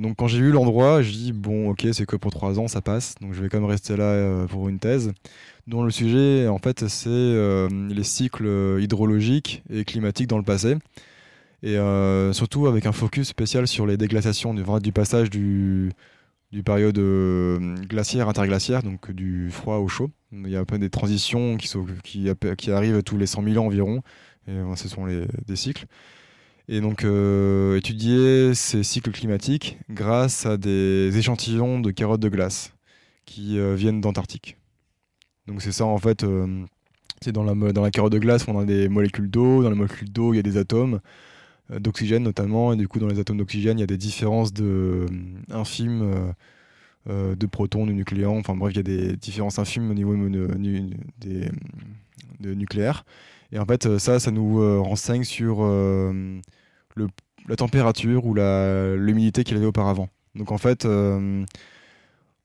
[0.00, 2.80] donc quand j'ai vu l'endroit, je dis bon ok c'est que pour trois ans ça
[2.80, 5.12] passe, donc je vais quand même rester là pour une thèse
[5.66, 10.76] dont le sujet, en fait, c'est euh, les cycles hydrologiques et climatiques dans le passé.
[11.62, 15.92] Et euh, surtout avec un focus spécial sur les déglaciations, du, du passage du,
[16.64, 20.10] période euh, glaciaire interglaciaire, donc du froid au chaud.
[20.32, 24.02] Il y a un des transitions qui, arrivent tous les 100 000 ans environ,
[24.46, 25.86] et ce sont des cycles.
[26.68, 27.04] Et donc
[27.76, 32.72] étudier ces cycles climatiques grâce à des échantillons de carottes de glace
[33.26, 34.56] qui viennent d'Antarctique.
[35.46, 36.64] Donc c'est ça en fait, euh,
[37.20, 39.76] c'est dans la, dans la carotte de glace on a des molécules d'eau, dans les
[39.76, 41.00] molécules d'eau il y a des atomes
[41.70, 44.52] euh, d'oxygène notamment, et du coup dans les atomes d'oxygène il y a des différences
[44.54, 45.06] de, euh,
[45.50, 46.34] infimes
[47.06, 51.50] de protons, de nucléons, enfin bref il y a des différences infimes au niveau des,
[52.40, 53.04] de nucléaire.
[53.54, 56.40] Et en fait ça, ça nous renseigne sur le,
[57.48, 60.08] la température ou l'humidité qu'il avait auparavant.
[60.34, 60.84] Donc en fait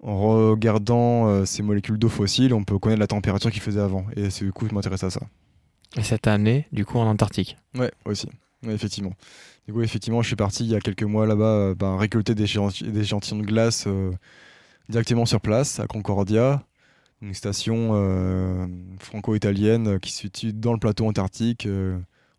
[0.01, 4.05] en regardant euh, ces molécules d'eau fossile, on peut connaître la température qu'il faisait avant.
[4.15, 5.21] Et c'est du coup, je m'intéresse à ça.
[5.97, 8.29] Et ça t'a amené, du coup, en Antarctique Ouais, aussi.
[8.67, 9.13] effectivement.
[9.67, 12.35] Du coup, effectivement, je suis parti il y a quelques mois là-bas euh, bah, récolter
[12.35, 14.11] des, échantillons de glace euh,
[14.87, 16.63] directement sur place, à Concordia,
[17.21, 21.67] une station franco-italienne qui se situe dans le plateau antarctique.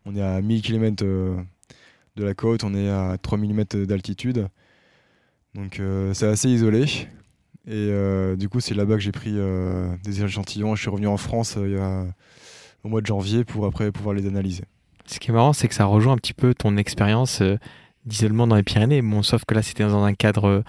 [0.05, 4.47] on est à 1000 km de la côte, on est à 3000 mètres d'altitude.
[5.53, 5.81] Donc
[6.13, 6.85] c'est assez isolé.
[7.67, 10.75] Et euh, du coup, c'est là-bas que j'ai pris euh, des échantillons.
[10.75, 12.05] Je suis revenu en France euh,
[12.83, 14.63] au mois de janvier pour après pouvoir les analyser.
[15.05, 17.43] Ce qui est marrant, c'est que ça rejoint un petit peu ton expérience
[18.05, 19.03] d'isolement dans les Pyrénées.
[19.21, 20.63] Sauf que là, c'était dans un cadre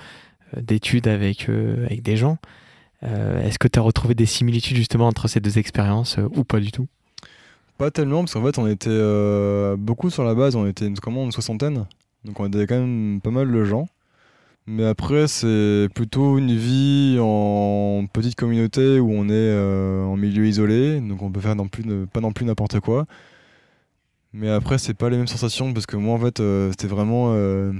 [0.56, 2.38] d'études avec, avec des gens.
[3.02, 6.70] Est-ce que tu as retrouvé des similitudes justement entre ces deux expériences ou pas du
[6.70, 6.86] tout?
[7.78, 11.24] Pas tellement, parce qu'en fait, on était beaucoup sur la base, on était une, comment,
[11.24, 11.86] une soixantaine.
[12.24, 13.88] Donc on était quand même pas mal de gens.
[14.66, 20.46] Mais après, c'est plutôt une vie en petite communauté où on est euh, en milieu
[20.46, 23.06] isolé, donc on peut faire non plus, pas non plus n'importe quoi.
[24.32, 27.32] Mais après, c'est pas les mêmes sensations parce que moi, en fait, euh, c'était vraiment
[27.34, 27.72] euh,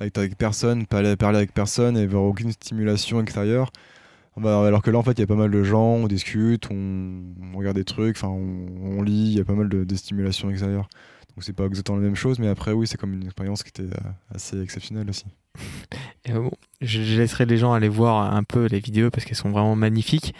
[0.00, 3.70] être avec personne, parler avec personne et avoir aucune stimulation extérieure.
[4.36, 6.68] Bah, alors que là, en fait, il y a pas mal de gens, on discute,
[6.70, 10.88] on, regarde des trucs, on, lit, il y a pas mal de, de stimulation extérieure.
[11.36, 13.68] Donc c'est pas exactement la même chose, mais après, oui, c'est comme une expérience qui
[13.68, 13.94] était
[14.34, 15.26] assez exceptionnelle aussi.
[16.30, 19.76] Euh, je, laisserai les gens aller voir un peu les vidéos parce qu'elles sont vraiment
[19.76, 20.34] magnifiques.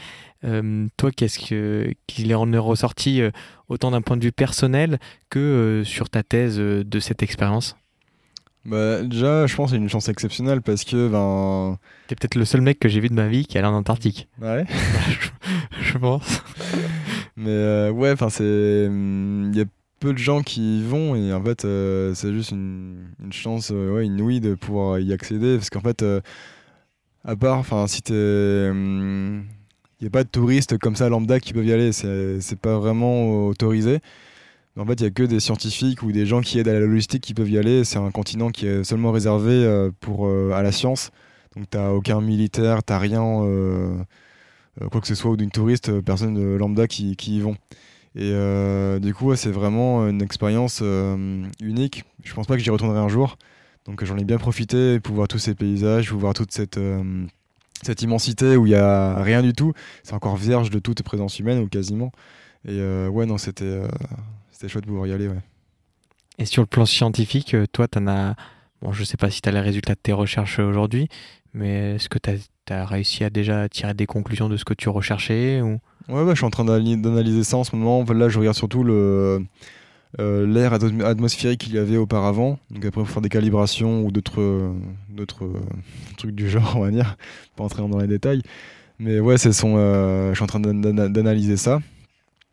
[0.44, 3.30] Euh, toi, qu'est-ce que, qu'il en est ressorti euh,
[3.68, 4.98] autant d'un point de vue personnel
[5.30, 7.76] que sur ta thèse de cette expérience?
[8.66, 11.78] Bah, déjà, je pense que c'est une chance exceptionnelle parce que ben.
[12.08, 14.28] T'es peut-être le seul mec que j'ai vu de ma vie qui allé en Antarctique.
[14.40, 14.64] Ouais.
[15.80, 16.42] je, pense.
[17.36, 18.44] Mais ouais, enfin c'est.
[18.44, 19.64] Il y a
[20.00, 23.94] peu de gens qui y vont et en fait euh, c'est juste une, chance euh,
[23.94, 26.20] ouais, inouïe de pouvoir y accéder parce qu'en fait euh,
[27.24, 28.14] à part, enfin, si t'es.
[28.14, 29.44] Il hum,
[30.00, 33.46] n'y a pas de touristes comme ça lambda qui peuvent y aller, c'est pas vraiment
[33.46, 34.00] autorisé.
[34.78, 36.80] En fait, il n'y a que des scientifiques ou des gens qui aident à la
[36.80, 37.84] logistique qui peuvent y aller.
[37.84, 41.10] C'est un continent qui est seulement réservé euh, pour, euh, à la science.
[41.56, 43.96] Donc, tu n'as aucun militaire, tu n'as rien, euh,
[44.90, 47.56] quoi que ce soit, ou d'une touriste, personne de lambda qui, y vont.
[48.14, 48.32] Et
[49.00, 50.82] du coup, c'est vraiment une expérience
[51.60, 52.04] unique.
[52.24, 53.38] Je pense pas que j'y retournerai un jour.
[53.86, 56.78] Donc, j'en ai bien profité pour voir tous ces paysages, pour voir toute cette
[57.82, 59.72] cette immensité où il n'y a rien du tout.
[60.02, 62.10] C'est encore vierge de toute présence humaine ou quasiment.
[62.66, 63.80] Et ouais, non, c'était
[64.56, 65.28] c'était chouette de pouvoir y aller.
[65.28, 65.40] Ouais.
[66.38, 68.34] Et sur le plan scientifique, euh, toi, tu en as.
[68.80, 71.08] Bon, je sais pas si tu as les résultats de tes recherches aujourd'hui,
[71.52, 72.30] mais est-ce que tu
[72.72, 75.78] as, réussi à déjà tirer des conclusions de ce que tu recherchais ou...
[76.08, 78.04] Ouais, ouais, je suis en train d'analyser ça en ce moment.
[78.12, 79.44] Là, je regarde surtout le.
[80.18, 82.58] Euh, l'air atmosphérique qu'il y avait auparavant.
[82.70, 84.72] Donc après, il faut faire des calibrations ou d'autres
[85.10, 85.50] d'autres
[86.16, 87.16] trucs du genre, on va dire,
[87.56, 88.42] pas entrer dans les détails.
[88.98, 91.80] Mais ouais, c'est son, euh, je suis en train d'analyser ça.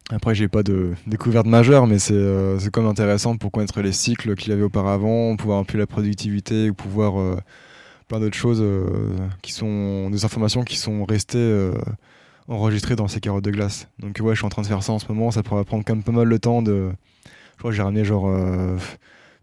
[0.10, 4.36] Après, j'ai pas de découverte majeure, mais c'est euh, comme intéressant pour connaître les cycles
[4.36, 7.38] qu'il avait auparavant, pouvoir un peu la productivité, ou pouvoir euh,
[8.10, 11.72] plein d'autres choses euh, qui sont des informations qui sont restées
[12.50, 13.88] enregistrées dans ces carottes de glace.
[14.00, 15.32] Donc ouais, je suis en train de faire ça en ce moment.
[15.32, 16.62] Ça pourrait prendre quand même pas mal de temps.
[16.62, 16.92] De,
[17.26, 18.30] je crois que j'ai ramené genre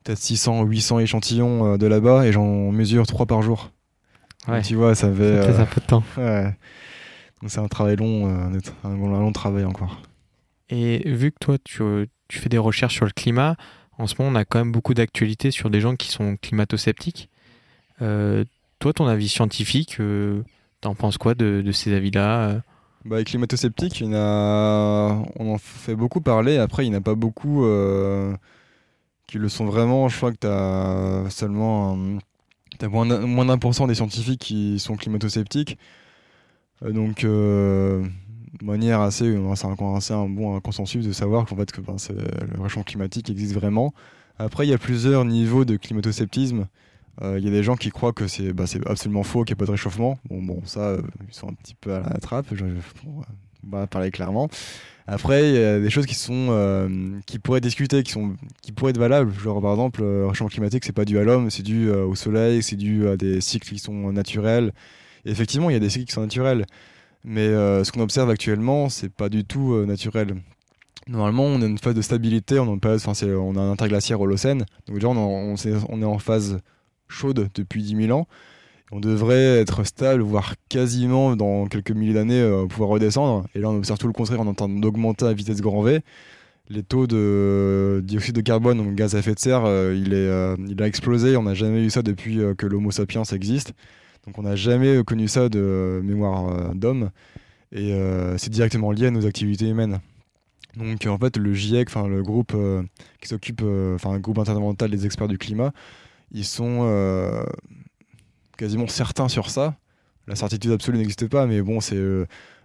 [0.05, 3.71] peut-être 600 ou 800 échantillons de là-bas et j'en mesure 3 par jour.
[4.49, 4.63] Ouais.
[4.63, 6.03] tu vois, ça fait, un peu de temps.
[6.19, 6.55] Ouais.
[7.41, 8.29] Donc c'est un travail long,
[8.85, 10.03] un long travail encore.
[10.71, 11.83] Et vu que toi, tu,
[12.31, 13.57] fais des recherches sur le climat,
[13.99, 17.29] en ce moment, on a quand même beaucoup d'actualités sur des gens qui sont climato-sceptiques.
[18.01, 18.45] Euh,
[18.79, 20.43] toi, ton avis scientifique, euh,
[20.81, 22.61] t'en penses quoi de, ces avis-là euh?
[23.05, 26.57] Bah, les climato-sceptiques, on en fait beaucoup parler.
[26.57, 27.67] Après, il n'y en a pas beaucoup
[29.27, 30.09] qui le sont vraiment.
[30.09, 31.99] Je crois que tu as seulement
[32.81, 35.79] as moins d'un pour cent des scientifiques qui sont climato-sceptiques.
[36.83, 38.03] donc, de
[38.63, 41.97] manière assez, euh, c'est un, assez un bon consensus de savoir qu'en fait que ben,
[42.09, 43.95] le réchauffement climatique existe vraiment.
[44.39, 46.67] Après, il y a plusieurs niveaux de climato-sceptisme.
[47.23, 49.59] Euh, il y a des gens qui croient que c'est bah, absolument faux, qu'il n'y
[49.59, 50.19] a pas de réchauffement.
[50.29, 52.65] Bon, bon ça, euh, ils sont un petit peu à la trappe, je,
[53.05, 54.49] on va parler clairement.
[55.07, 58.91] Après, il y a des choses qui sont qui pourraient discuter, qui sont qui pourraient
[58.91, 59.33] être valables.
[59.35, 62.63] Genre par exemple, le réchauffement climatique, c'est pas dû à l'homme, c'est dû au soleil,
[62.63, 64.73] c'est dû à des cycles qui sont naturels.
[65.25, 66.65] Effectivement, il y a des cycles qui sont naturels.
[67.25, 70.37] Mais euh, ce qu'on observe actuellement, c'est pas du tout euh, naturel.
[71.07, 75.09] Normalement, on a une phase de stabilité, on, on a un interglaciaire Holocène, donc déjà
[75.09, 76.59] on, est, en phase
[77.09, 78.27] chaude depuis 10 000 ans.
[78.93, 83.47] On devrait être stable, voire quasiment dans quelques milliers d'années euh, pouvoir redescendre.
[83.55, 85.83] Et là, on observe tout le contraire, on est en train d'augmenter à vitesse grand
[85.83, 86.01] V.
[86.69, 90.81] Les taux de dioxyde de carbone, donc gaz à effet de serre, il, est, il
[90.81, 91.37] a explosé.
[91.37, 93.75] On n'a jamais eu ça depuis que l'Homo sapiens existe.
[94.31, 97.11] Donc on n'a jamais connu ça de mémoire euh, d'homme.
[97.73, 99.99] Et euh, c'est directement lié à nos activités humaines.
[100.77, 102.85] Donc en fait, le GIEC, le groupe euh,
[103.21, 105.73] qui s'occupe, enfin un groupe intergouvernemental des experts du climat,
[106.31, 107.45] ils sont
[108.57, 109.75] quasiment certains sur ça.
[110.29, 112.01] La certitude absolue n'existe pas, mais bon, c'est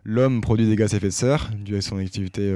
[0.03, 2.55] l'homme produit des gaz à effet de serre dû à son activité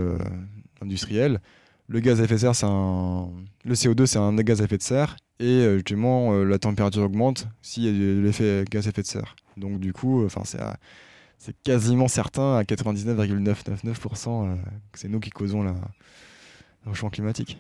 [0.82, 1.42] industrielle.
[1.88, 3.32] Le gaz effet de serre, c'est un...
[3.66, 7.04] le CO2, c'est un gaz à effet de serre, et euh, justement, euh, la température
[7.04, 9.36] augmente s'il y a de l'effet gaz à effet de serre.
[9.58, 10.42] Donc du coup, enfin
[11.38, 14.58] c'est quasiment certain à 99,999%
[14.92, 15.72] que c'est nous qui causons la,
[16.86, 17.58] le changement climatique.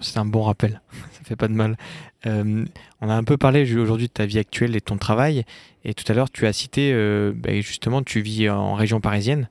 [0.00, 0.80] C'est un bon rappel,
[1.12, 1.76] ça fait pas de mal.
[2.26, 2.64] Euh,
[3.00, 5.44] on a un peu parlé aujourd'hui de ta vie actuelle et de ton travail,
[5.84, 6.92] et tout à l'heure tu as cité,
[7.34, 9.48] bah, justement, tu vis en région parisienne.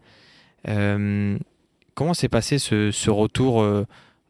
[1.95, 3.85] Comment s'est passé ce, retour euh,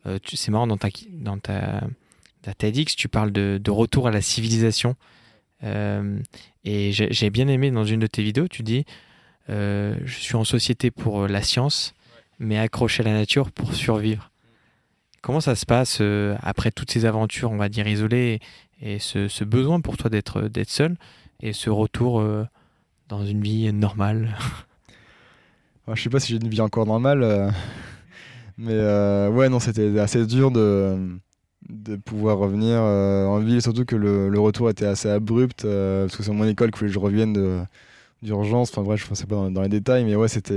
[0.06, 1.82] euh, C'est marrant, dans ta,
[2.53, 4.95] TEDx, tu parles de, retour à la civilisation.
[5.63, 6.19] Euh,
[6.63, 8.86] et j'ai bien aimé dans une de tes vidéos, tu dis
[9.47, 11.93] Je suis en société pour la science,
[12.39, 14.31] mais accroché à la nature pour survivre.
[15.21, 16.01] Comment ça se passe
[16.41, 18.39] après toutes ces aventures, on va dire, isolées,
[18.81, 20.97] et ce, besoin pour toi d'être seul,
[21.41, 22.23] et ce retour
[23.08, 24.36] dans une vie normale?
[25.93, 27.51] Je sais pas si j'ai une vie encore normale, euh,
[28.58, 31.19] mais euh, ouais, non, c'était assez dur de,
[31.69, 36.23] de pouvoir revenir euh, en ville, surtout que le, retour était assez abrupt, parce que
[36.23, 37.65] c'est mon école que je revienne
[38.21, 38.69] d'urgence.
[38.71, 40.54] Enfin bref, je ne sais pas dans, les détails, mais ouais, c'était.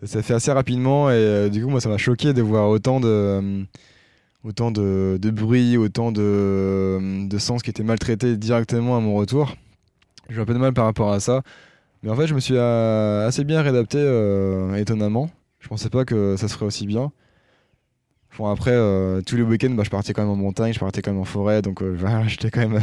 [0.00, 3.00] ça s'est fait assez rapidement, et du coup, moi, ça m'a choqué de voir autant
[3.00, 3.64] de.
[4.44, 9.54] autant de, de, bruit, autant de, de sens qui étaient maltraités directement à mon retour.
[10.30, 11.42] J'ai un peu de mal par rapport à ça.
[12.02, 15.30] Mais en fait, je me suis euh, assez bien réadapté, euh, étonnamment.
[15.58, 17.12] Je pensais pas que ça se ferait aussi bien.
[18.38, 18.76] Bon, après,
[19.26, 21.24] tous les week-ends, bah, je partais quand même en montagne, je partais quand même en
[21.24, 21.82] forêt, donc
[22.26, 22.80] j'étais quand même,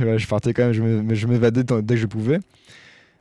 [0.18, 0.72] je partais quand même,
[1.14, 2.40] je m'évadais dès que je pouvais.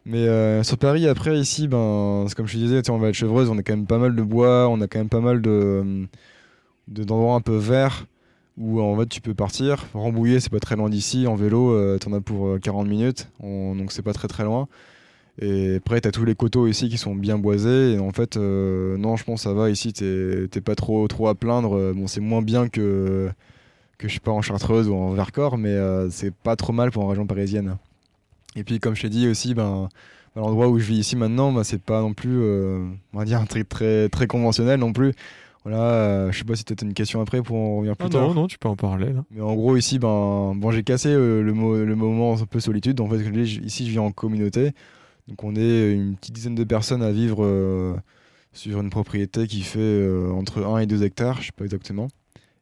[0.06, 3.58] Mais sur Paris, après, ici, ben, comme je te disais, on va être Chevreuse, on
[3.58, 6.08] a quand même pas mal de bois, on a quand même pas mal de
[6.88, 8.06] d'endroits un peu verts
[8.58, 9.86] où en fait tu peux partir.
[9.94, 11.28] Rambouillet, c'est pas très loin d'ici.
[11.28, 14.44] En vélo, euh, tu en as pour 40 euh, minutes, donc c'est pas très très
[14.44, 14.68] loin.
[15.40, 17.94] Et après, tu as tous les coteaux ici qui sont bien boisés.
[17.94, 19.70] Et en fait, euh, non, je pense que ça va.
[19.70, 21.94] Ici, t'es pas trop, trop à plaindre.
[21.94, 23.30] Bon, c'est moins bien que,
[23.98, 25.78] que je sais pas en Chartreuse ou en Vercors, mais
[26.10, 27.78] c'est pas trop mal pour une région parisienne.
[28.56, 29.90] Et puis, comme je t'ai dit aussi, ben,
[30.36, 33.46] l'endroit où je vis ici maintenant, ben, c'est pas non plus, on va dire, un
[33.46, 35.14] truc très, très conventionnel non plus.
[35.68, 38.06] Voilà, euh, je sais pas si tu as une question après pour en revenir plus
[38.08, 38.28] ah tard.
[38.30, 39.26] Non, non, tu peux en parler là.
[39.32, 43.02] Mais en gros, ici, ben, bon, j'ai cassé euh, le, le, moment un peu solitude.
[43.02, 44.72] En fait, ici, je vis en communauté.
[45.28, 47.96] Donc, on est une petite dizaine de personnes à vivre euh,
[48.54, 52.08] sur une propriété qui fait entre 1 et 2 hectares, je sais pas exactement.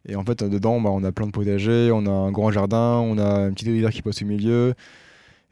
[0.08, 3.00] Et en fait, dedans, bah, on a plein de potagers, on a un grand jardin,
[3.00, 4.74] on a une petite rivière qui passe au milieu.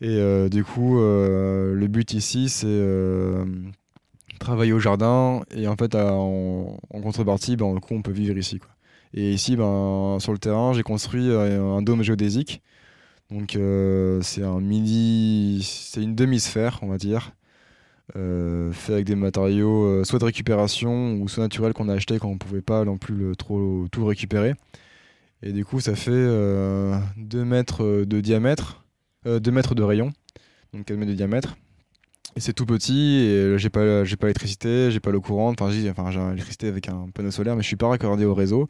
[0.01, 2.67] Et du coup, le but ici, c'est
[4.43, 8.59] travailler au jardin et en fait en, contrepartie coup, on peut vivre ici
[9.13, 12.61] et ici ben, sur le terrain j'ai construit euh, un dôme géodésique
[13.29, 17.31] donc euh, c'est un mini c'est une demi-sphère on va dire
[18.15, 22.29] euh, fait avec des matériaux soit de récupération ou soit naturels qu'on a acheté quand
[22.29, 24.55] on pouvait pas non plus trop tout récupérer.
[25.41, 26.97] Et du coup ça fait 2
[27.45, 28.83] mètres de diamètre
[29.25, 30.11] 2 mètres de rayon.
[30.73, 31.55] Donc 4 mètres de diamètre.
[32.35, 35.61] Et c'est tout petit et euh, j'ai pas j'ai pas l'électricité, j'ai pas l'eau courante,
[35.61, 38.67] enfin j'ai enfin, l'électricité avec un panneau solaire mais je suis pas raccordé au réseau.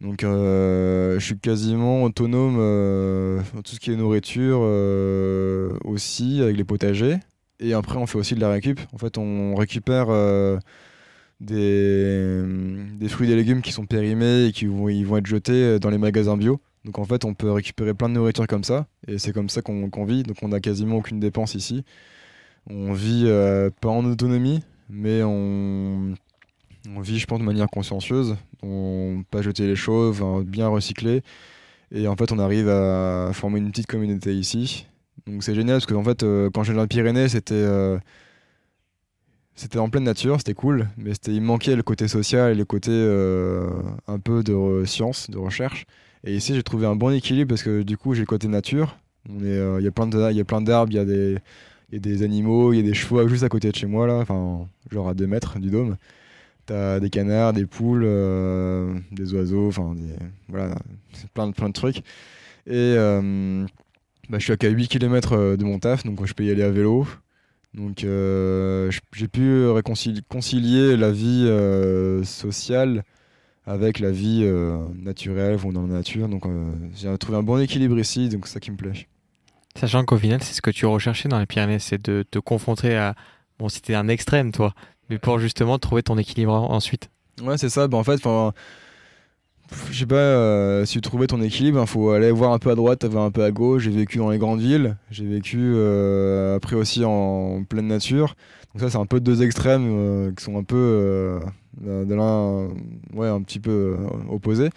[0.00, 4.60] Donc euh, je suis quasiment autonome euh, dans tout ce qui est nourriture
[5.84, 7.16] aussi avec les potagers
[7.60, 8.80] et après on fait aussi de la récup.
[8.92, 10.08] En fait, on récupère
[11.40, 12.44] des,
[13.08, 15.90] fruits et des légumes qui sont périmés et qui vont, ils vont être jetés dans
[15.90, 16.60] les magasins bio.
[16.84, 19.62] Donc en fait, on peut récupérer plein de nourriture comme ça et c'est comme ça
[19.62, 20.22] qu'on vit.
[20.22, 21.84] Donc on n'a quasiment aucune dépense ici
[22.68, 26.14] on vit euh, pas en autonomie, mais on,
[26.94, 28.36] on, vit, je pense, de manière consciencieuse.
[28.62, 31.22] On pas jeter les choses, bien recycler.
[31.92, 34.86] Et en fait, on arrive à former une petite communauté ici.
[35.26, 37.98] Donc c'est génial parce que en fait, euh, quand j'étais dans les Pyrénées, c'était euh,
[39.54, 42.90] c'était en pleine nature, c'était cool, mais il manquait le côté social et le côté
[44.06, 45.86] un peu de science, de recherche.
[46.24, 48.98] Et ici, j'ai trouvé un bon équilibre parce que du coup, j'ai le côté nature.
[49.28, 50.06] Il y a plein
[50.60, 51.38] d'arbres, il y a des
[51.90, 53.86] il y a des animaux, il y a des chevaux juste à côté de chez
[53.86, 54.24] moi, là,
[54.90, 55.96] genre à 2 mètres du dôme.
[56.66, 59.94] T'as des canards, des poules, euh, des oiseaux, enfin,
[60.48, 60.74] voilà,
[61.32, 61.98] plein de, plein de trucs.
[62.66, 63.64] Et euh,
[64.28, 66.64] bah, je suis à 8 km euh, de mon taf, donc je peux y aller
[66.64, 67.06] à vélo.
[67.74, 69.66] Donc j'ai pu
[70.28, 71.46] concilier la vie
[72.24, 73.04] sociale
[73.66, 74.50] avec la vie
[74.94, 76.28] naturelle, dans la nature.
[76.28, 76.44] Donc
[76.94, 79.06] j'ai trouvé un bon équilibre ici, donc c'est ça qui me plaît.
[79.76, 82.96] Sachant qu'au final, c'est ce que tu recherchais dans les Pyrénées, c'est de te confronter
[82.96, 83.14] à.
[83.58, 84.74] Bon, c'était un extrême, toi,
[85.10, 87.10] mais pour justement trouver ton équilibre ensuite.
[87.42, 87.88] Ouais, c'est ça.
[87.88, 88.20] Bah, en fait,
[89.90, 92.58] je sais pas, euh, si tu trouvais ton équilibre, il hein, faut aller voir un
[92.58, 93.84] peu à droite, un peu à gauche.
[93.84, 98.34] J'ai vécu dans les grandes villes, j'ai vécu euh, après aussi en, pleine nature.
[98.74, 101.40] Donc ça, c'est un peu deux extrêmes euh, qui sont un peu
[101.82, 102.68] de l'un,
[103.14, 103.96] ouais, un petit peu
[104.30, 104.70] opposés.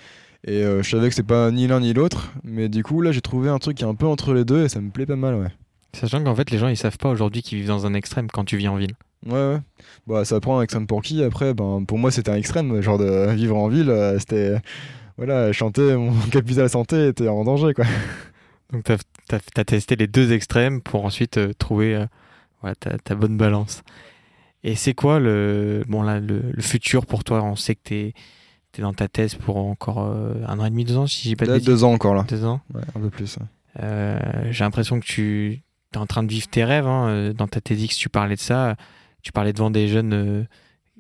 [0.46, 3.12] Et euh, je savais que c'est pas ni l'un ni l'autre, mais du coup là
[3.12, 5.06] j'ai trouvé un truc qui est un peu entre les deux et ça me plaît
[5.06, 5.50] pas mal, ouais.
[5.94, 8.46] Sachant qu'en fait les gens ils savent pas aujourd'hui qu'ils vivent dans un extrême quand
[8.46, 8.94] tu vis en ville.
[9.26, 9.60] Ouais, ouais.
[10.08, 12.80] Bah, ça prend un extrême pour qui Après, ben, pour moi, c'était un extrême.
[12.80, 14.56] Genre de vivre en ville, euh, c'était.
[15.18, 17.84] Voilà, chanter mon capital santé était en danger, quoi.
[18.72, 18.92] Donc, tu
[19.60, 22.06] as, testé les deux extrêmes pour ensuite euh, trouver
[22.80, 23.84] ta, ta, bonne balance.
[24.64, 27.44] Et c'est quoi le, bon, là, le, le, futur pour toi?
[27.44, 28.14] On sait que tu es
[28.78, 31.46] dans ta thèse pour encore euh, un an et demi, deux ans, si j'ai pas
[31.46, 32.26] de Deux ans encore là.
[32.28, 32.62] Deux ans?
[32.96, 33.38] Un peu plus.
[33.82, 34.20] Euh,
[34.52, 35.62] j'ai l'impression que tu
[35.94, 36.88] es en train de vivre tes rêves.
[36.88, 37.08] Hein.
[37.10, 38.76] Euh, dans ta TEDx, tu parlais de ça.
[39.22, 40.48] Tu parlais devant des jeunes.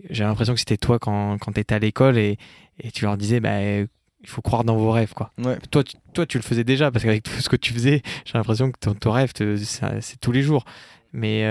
[0.10, 2.38] j'ai l'impression que c'était toi quand, quand tu étais à l'école et,
[2.80, 3.88] et, tu leur disais bah, il
[4.28, 5.13] faut croire dans vos rêves.
[5.13, 5.32] Quoi.
[5.71, 8.34] Toi, tu, toi, tu le faisais déjà parce qu'avec tout ce que tu faisais, j'ai
[8.34, 10.65] l'impression que ton, ton rêve, c'est tous les jours.
[11.13, 11.45] Mais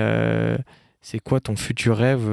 [1.00, 2.28] c'est quoi ton futur rêve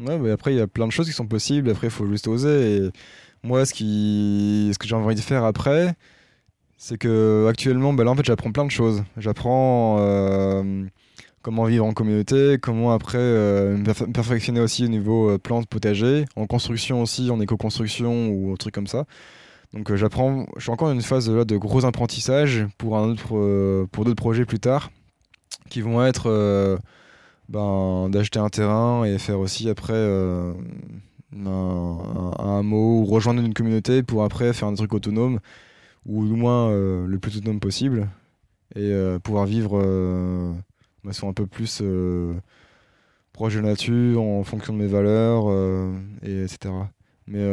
[0.00, 1.70] Ouais, mais après, il y a plein de choses qui sont possibles.
[1.70, 2.76] Après, il faut juste oser.
[2.76, 2.90] Et
[3.42, 4.70] moi, ce, qui...
[4.72, 5.94] ce que j'ai envie de faire après,
[6.82, 9.04] c'est que actuellement, bah là, en fait, j'apprends plein de choses.
[9.18, 10.86] J'apprends euh,
[11.42, 16.24] comment vivre en communauté, comment après euh, me perfectionner aussi au niveau euh, plantes, potager,
[16.36, 19.04] en construction aussi, en éco-construction ou un truc comme ça.
[19.74, 20.46] Donc, j'apprends.
[20.56, 24.22] Je suis encore dans une phase là, de gros apprentissage pour un autre, pour d'autres
[24.22, 24.90] projets plus tard,
[25.68, 26.78] qui vont être
[27.50, 29.92] ben, d'acheter un terrain et faire aussi après
[31.36, 35.38] euh, un, mot ou rejoindre une communauté pour après faire un truc autonome
[36.06, 38.08] ou au moins le plus autonome possible
[38.76, 38.92] et
[39.22, 41.82] pouvoir vivre de façon un peu plus
[43.32, 45.46] proche de nature en fonction de mes valeurs
[46.22, 46.74] et etc.
[47.26, 47.44] Mais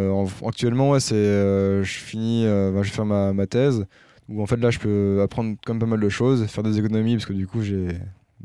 [0.45, 3.85] actuellement ouais, c'est je finis je vais faire ma, ma thèse
[4.29, 7.15] où en fait là je peux apprendre comme pas mal de choses, faire des économies
[7.15, 7.89] parce que du coup j'ai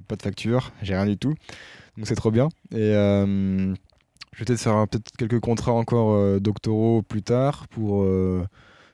[0.09, 1.35] pas de facture, j'ai rien du tout.
[1.97, 2.49] Donc c'est trop bien.
[2.71, 3.75] Et euh,
[4.33, 8.47] je vais peut-être faire peut-être quelques contrats encore euh, doctoraux plus tard pour euh,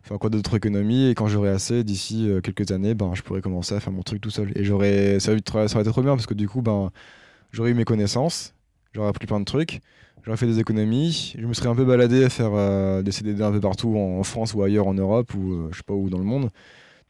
[0.03, 1.09] faire encore d'autres économies.
[1.09, 4.20] Et quand j'aurai assez, d'ici quelques années, ben, je pourrai commencer à faire mon truc
[4.20, 4.53] tout seul.
[4.55, 6.90] Et j'aurais, ça, ça aurait été trop bien parce que du coup, ben,
[7.53, 8.55] j'aurais eu mes connaissances,
[8.94, 9.80] j'aurais appris plein de trucs.
[10.24, 13.53] J'aurais fait des économies, je me serais un peu baladé à faire des CDD un
[13.53, 16.24] peu partout en, France ou ailleurs en Europe ou je sais pas où dans le
[16.24, 16.51] monde.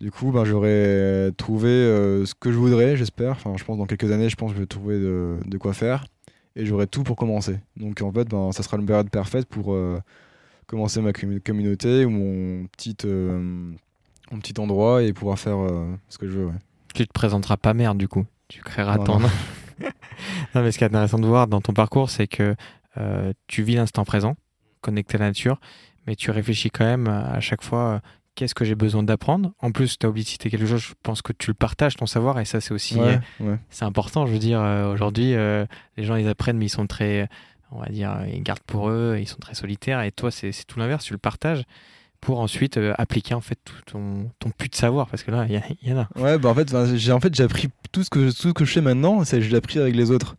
[0.01, 3.33] Du coup, ben, j'aurais trouvé euh, ce que je voudrais, j'espère.
[3.33, 6.07] Enfin, je pense dans quelques années, je pense que je vais trouver de, quoi faire.
[6.55, 7.59] Et j'aurai tout pour commencer.
[7.77, 10.01] Donc en fait, ben, ça sera une période parfaite pour euh,
[10.69, 13.73] commencer ma communauté ou mon petit, euh,
[14.31, 15.59] mon petit endroit et pouvoir faire
[16.09, 16.47] ce que je veux.
[16.47, 16.59] Ouais.
[16.95, 18.25] Tu te présenteras pas merde du coup.
[18.47, 19.19] Tu créeras ton.
[19.21, 19.29] non,
[20.55, 22.55] mais ce qui est intéressant de voir dans ton parcours, c'est que
[23.47, 24.37] tu vis l'instant présent,
[24.81, 25.61] connecté à la nature,
[26.07, 28.01] mais tu réfléchis quand même à chaque fois
[28.39, 29.53] qu'est-ce que j'ai besoin d'apprendre.
[29.59, 31.97] En plus, tu as oublié de citer quelque chose, je pense que tu le partages,
[31.97, 34.27] ton savoir, et ça, c'est aussi euh, c'est important.
[34.27, 35.67] Je veux dire, euh, aujourd'hui, euh,
[35.97, 37.29] les gens, ils apprennent, mais ils sont très,
[37.71, 40.79] on va dire, ils gardent pour eux, ils sont très solitaires, et toi, c'est tout
[40.79, 41.65] l'inverse, tu le partages
[42.21, 45.89] pour ensuite appliquer en fait tout ton, ton put de savoir parce que là il
[45.89, 48.31] y, en a ouais bah en fait j'ai en fait j'ai appris tout ce que
[48.31, 50.35] tout ce que je fais maintenant c'est je l'ai appris avec les autres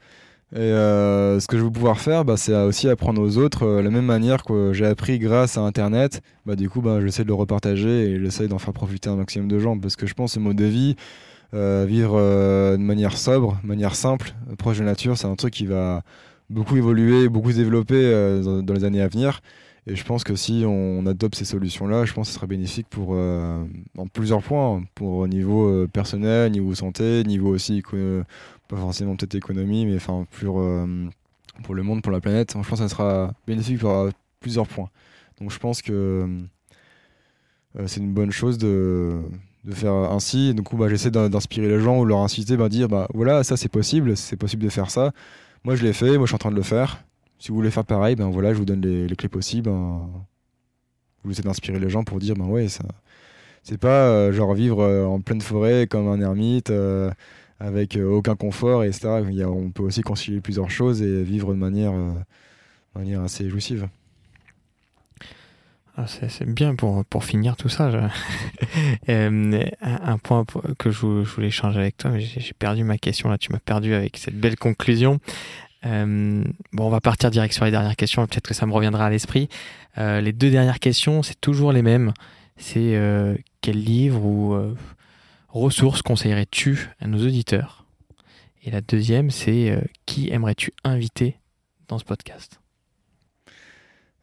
[0.51, 3.81] et euh, ce que je veux pouvoir faire, bah, c'est aussi apprendre aux autres euh,
[3.83, 6.23] la même manière que j'ai appris grâce à Internet.
[6.47, 9.47] Bah, du coup, bah, j'essaie de le repartager et j'essaie d'en faire profiter un maximum
[9.47, 10.95] de gens parce que je pense que ce mode de vie,
[11.53, 15.53] euh, vivre de manière sobre, de manière simple, proche de la nature, c'est un truc
[15.53, 16.01] qui va
[16.49, 19.41] beaucoup évoluer, beaucoup se développer dans, les années à venir.
[19.87, 22.87] Et je pense que si on, adopte ces solutions-là, je pense que ce sera bénéfique
[22.89, 27.81] pour en plusieurs points, pour au niveau personnel, niveau santé, niveau aussi
[28.69, 30.85] pas forcément peut-être économie, mais enfin pour, euh,
[31.69, 32.51] le monde, pour la planète.
[32.51, 34.89] Je pense que ça sera bénéfique pour euh, plusieurs points.
[35.41, 36.27] Donc je pense que
[37.77, 39.21] euh, c'est une bonne chose de,
[39.65, 40.53] de faire ainsi.
[40.53, 43.69] Donc bah, j'essaie d'inspirer les gens ou leur inciter bah, dire bah voilà, ça c'est
[43.69, 45.11] possible, c'est possible de faire ça.
[45.63, 47.03] Moi je l'ai fait, moi je suis en train de le faire.
[47.37, 49.69] Si vous voulez faire pareil, ben voilà, je vous donne les, clés possibles.
[49.69, 50.09] Ben,
[51.23, 52.83] vous essayez d'inspirer les gens pour dire ben ouais, ça
[53.63, 56.71] c'est pas genre vivre en pleine forêt comme un ermite
[57.59, 59.07] avec euh, aucun confort, etc.
[59.45, 62.11] on peut aussi concilier plusieurs choses et vivre de manière, euh,
[62.95, 63.87] manière assez jouissive.
[66.01, 67.91] Ah, c'est bien pour, pour finir tout ça.
[69.09, 70.45] Euh, un, point
[70.77, 73.93] que je, voulais échanger avec toi, mais j'ai perdu ma question là, tu m'as perdu
[73.93, 75.19] avec cette belle conclusion.
[75.83, 76.43] bon,
[76.77, 79.49] on va partir direct sur les dernières questions, peut-être que ça me reviendra à l'esprit.
[79.97, 82.13] les deux dernières questions, c'est toujours les mêmes.
[82.57, 82.95] C'est
[83.61, 84.55] quel livre ou
[85.49, 87.79] ressources conseillerais-tu à nos auditeurs?
[88.63, 91.37] Et la deuxième, c'est euh, qui aimerais-tu inviter
[91.87, 92.59] dans ce podcast?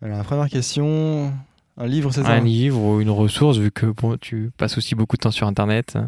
[0.03, 1.33] Alors, la première question,
[1.77, 4.95] un livre, c'est ça Un livre ou une ressource, vu que bon, tu passes aussi
[4.95, 5.99] beaucoup de temps sur Internet.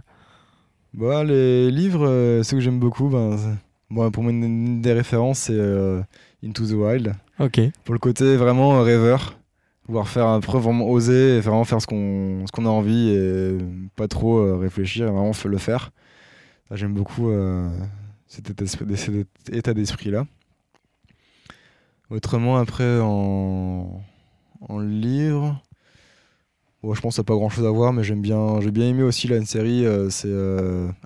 [0.95, 3.37] Bah, les livres, euh, ceux que j'aime beaucoup, ben,
[3.91, 6.01] bon, pour moi, une des références, c'est euh,
[6.45, 7.15] Into the Wild.
[7.39, 7.61] Ok.
[7.85, 9.39] Pour le côté vraiment rêveur
[9.89, 13.57] pouvoir faire un preuve vraiment oser et vraiment faire ce qu'on a envie et
[13.97, 15.93] pas trop euh, réfléchir et vraiment le faire
[16.73, 17.71] j'aime beaucoup euh,
[18.27, 20.27] cet état d'esprit là
[22.11, 24.03] autrement après en
[24.61, 25.63] en livre
[26.83, 28.89] je pense qu'il n'y a pas grand chose à voir mais j'aime bien j'ai bien
[28.89, 30.33] aimé aussi là une série euh, c'est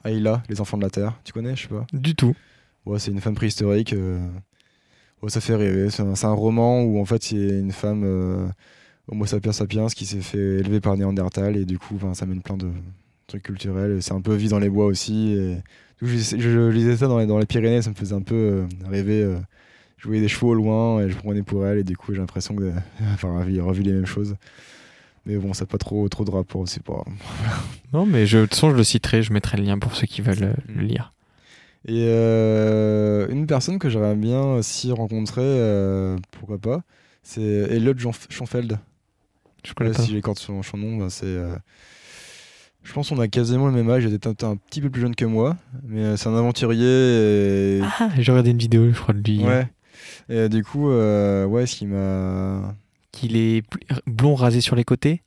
[0.04, 1.86] Ayla les enfants de la terre tu connais je sais pas?
[1.92, 2.34] Du tout
[2.86, 3.94] ouais c'est une femme préhistorique
[5.22, 5.88] Oh, ça fait rêver.
[5.90, 8.48] C'est un, roman où en fait c'est une femme euh,
[9.06, 12.56] Homo sapiens sapiens qui s'est fait élever par Néandertal et du coup ça mène plein
[12.56, 12.68] de
[13.28, 14.02] trucs culturels.
[14.02, 15.32] C'est un peu vie dans les bois aussi.
[15.32, 15.58] Et...
[16.02, 19.36] Je, lisais ça dans les, dans les, Pyrénées, ça me faisait un peu euh, rêver.
[20.02, 22.12] Euh, je voyais des chevaux au loin et je prenais pour elle et du coup
[22.12, 22.72] j'ai l'impression de
[23.14, 24.36] enfin revu les mêmes choses.
[25.24, 27.04] Mais bon, ça n'a pas trop, trop de rapport, c'est pas.
[27.92, 30.06] non, mais je, de toute façon, je le citerai, je mettrai le lien pour ceux
[30.06, 30.86] qui veulent le mm.
[30.86, 31.12] lire.
[31.86, 36.82] Et euh, une personne que j'aimerais bien aussi rencontrer, euh, pourquoi pas,
[37.22, 37.94] c'est Elliot
[38.30, 38.78] Schonfeld.
[39.64, 40.02] Je connais pas.
[40.02, 41.26] Si j'écorte son, son nom, ben c'est.
[41.26, 41.54] Euh,
[42.82, 45.00] je pense qu'on a quasiment le même âge, il était un, un, petit peu plus
[45.00, 47.78] jeune que moi, mais c'est un aventurier.
[47.78, 47.80] Et...
[48.00, 49.44] Ah, j'ai regardé une vidéo, je crois, de lui.
[49.44, 49.68] Ouais.
[50.28, 52.74] Et du coup, ouais, ce qui m'a.
[53.12, 53.62] Qu'il est
[54.06, 55.22] blond rasé sur les côtés.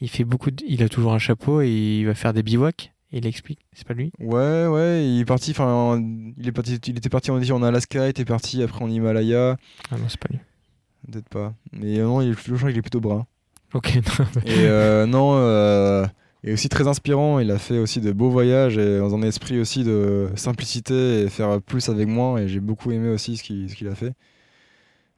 [0.00, 0.64] Il fait beaucoup de...
[0.66, 3.94] Il a toujours un chapeau et il va faire des bivouacs il explique, c'est pas
[3.94, 4.12] lui?
[4.18, 6.02] Ouais, ouais, il est parti, enfin,
[6.36, 9.56] il est parti, il était parti en, en Alaska, il était parti après en Himalaya.
[9.90, 10.38] Ah non, c'est pas lui.
[11.10, 11.54] peut-être pas.
[11.72, 13.26] Mais non, il, je crois qu'il est plutôt brun.
[13.72, 13.96] Ok.
[14.46, 16.04] et non,
[16.44, 17.38] et aussi très inspirant.
[17.38, 21.28] Il a fait aussi de beaux voyages et dans un esprit aussi de simplicité et
[21.28, 22.38] faire plus avec moins.
[22.38, 24.12] Et j'ai beaucoup aimé aussi ce qu'il a fait.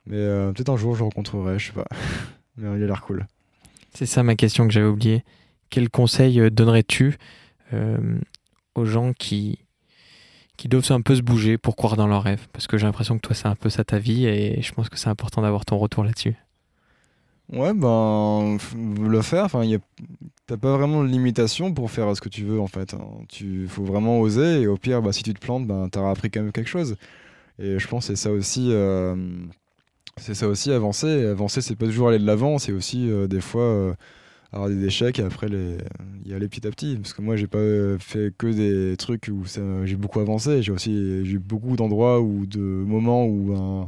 [0.06, 0.16] Mais
[0.52, 1.86] peut-être un jour je le rencontrerai, je sais pas.
[2.56, 3.26] Mais il a l'air cool.
[3.94, 5.24] C'est ça ma question que j'avais oubliée.
[5.68, 7.16] Quel conseil donnerais-tu
[8.74, 9.58] aux gens qui,
[10.56, 12.46] qui doivent un peu se bouger pour croire dans leurs rêves?
[12.52, 14.88] Parce que j'ai l'impression que toi, c'est un peu ça ta vie et je pense
[14.88, 16.36] que c'est important d'avoir ton retour là-dessus.
[17.52, 18.58] Ouais, ben,
[19.00, 19.64] le faire, enfin,
[20.50, 22.94] t'as pas vraiment de limitation pour faire ce que tu veux en fait.
[22.94, 23.06] Hein.
[23.28, 26.28] Tu faut vraiment oser et au pire, bah, si tu te plantes, ben, t'auras appris
[26.28, 26.96] quand même quelque chose.
[27.60, 28.70] Et je pense que c'est ça aussi.
[28.72, 29.14] Euh,
[30.16, 31.24] c'est ça aussi avancer.
[31.24, 33.94] Avancer, c'est pas toujours aller de l'avant, c'est aussi euh, des fois euh,
[34.52, 35.76] avoir des échecs et après les,
[36.26, 36.96] y aller petit à petit.
[36.96, 39.44] Parce que moi, j'ai pas fait que des trucs où
[39.84, 40.62] j'ai beaucoup avancé.
[40.62, 43.86] J'ai aussi eu beaucoup d'endroits ou de moments où je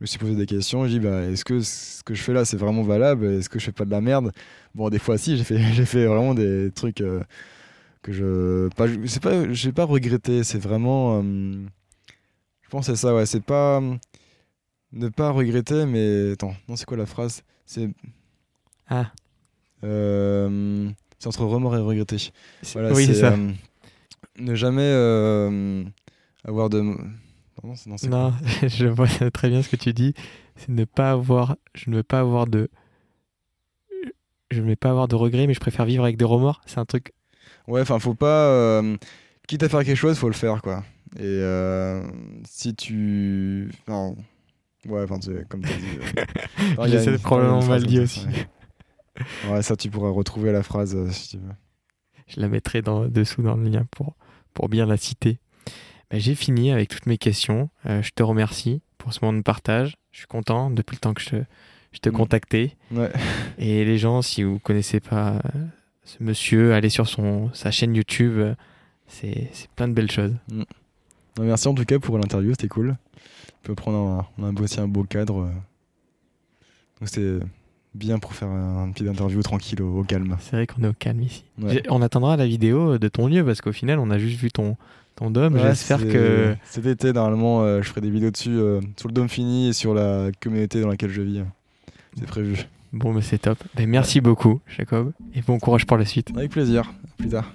[0.00, 0.86] me suis posé des questions.
[0.86, 3.26] J'ai dit, bah, est-ce que ce que je fais là, c'est vraiment valable?
[3.26, 4.32] Est-ce que je fais pas de la merde?
[4.74, 7.22] Bon, des fois, si, j'ai fait, j'ai fait vraiment des trucs euh,
[8.02, 8.68] que je.
[8.68, 10.42] Pas, c'est pas, j'ai pas regretté.
[10.42, 11.20] C'est vraiment.
[11.22, 11.52] Euh,
[12.62, 13.26] je pense c'est ça, ouais.
[13.26, 13.82] C'est pas.
[14.92, 16.32] Ne pas regretter, mais.
[16.32, 17.42] Attends, non, c'est quoi la phrase?
[17.66, 17.90] C'est.
[18.88, 19.12] Ah.
[19.84, 22.32] Euh, c'est entre remords et regretter.
[22.72, 23.36] Voilà, oui, c'est ça.
[24.38, 24.90] Ne jamais
[26.44, 26.96] avoir de.
[27.62, 27.74] Non,
[28.08, 28.32] non
[28.62, 30.14] je vois très bien ce que tu dis.
[30.56, 31.56] C'est ne pas avoir.
[31.74, 32.70] Je ne veux pas avoir de.
[34.50, 36.60] Je ne veux pas avoir de regrets, mais je préfère vivre avec des remords.
[36.66, 37.12] C'est un truc.
[37.68, 38.82] Ouais, enfin, faut pas.
[39.46, 40.84] quitte à faire quelque chose, faut le faire, quoi.
[41.18, 41.42] Et
[42.44, 43.70] si tu.
[43.88, 44.16] Non.
[44.86, 46.88] Ouais, enfin, comme tu as dit.
[46.90, 48.26] J'essaie de probablement mal dit aussi.
[49.48, 51.52] Ouais, ça, tu pourras retrouver la phrase euh, si tu veux.
[52.26, 54.16] Je la mettrai dans, dessous dans le lien pour,
[54.54, 55.40] pour bien la citer.
[56.10, 57.70] Bah, j'ai fini avec toutes mes questions.
[57.86, 59.96] Euh, je te remercie pour ce moment de partage.
[60.10, 61.36] Je suis content depuis le temps que je,
[61.92, 62.12] je te mm.
[62.12, 62.76] contactais.
[62.90, 63.10] Ouais.
[63.58, 65.66] Et les gens, si vous connaissez pas euh,
[66.04, 68.54] ce monsieur, allez sur son, sa chaîne YouTube.
[69.06, 70.34] C'est plein de belles choses.
[70.50, 70.62] Mm.
[71.40, 72.96] Merci en tout cas pour l'interview, c'était cool.
[73.62, 75.50] On peut prendre un, on a aussi un beau cadre.
[76.98, 77.38] Donc c'était
[77.94, 80.36] bien pour faire un petit interview tranquille au, calme.
[80.40, 81.44] C'est vrai qu'on est au calme ici.
[81.88, 84.76] On attendra la vidéo de ton lieu parce qu'au final, on a juste vu ton,
[85.20, 85.58] ton dôme.
[85.58, 86.56] J'espère que.
[86.64, 89.72] Cet été, normalement, euh, je ferai des vidéos dessus euh, sur le dôme fini et
[89.72, 91.42] sur la communauté dans laquelle je vis.
[92.18, 92.56] C'est prévu.
[92.92, 93.58] Bon, mais c'est top.
[93.76, 96.32] Ben, merci beaucoup, Jacob, et bon courage pour la suite.
[96.36, 96.92] Avec plaisir.
[97.18, 97.54] plus tard.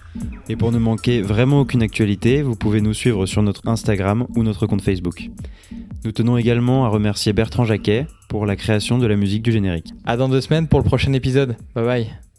[0.49, 4.43] Et pour ne manquer vraiment aucune actualité, vous pouvez nous suivre sur notre Instagram ou
[4.43, 5.29] notre compte Facebook.
[6.03, 9.93] Nous tenons également à remercier Bertrand Jacquet pour la création de la musique du générique.
[10.05, 11.55] À dans deux semaines pour le prochain épisode.
[11.75, 12.30] Bye bye.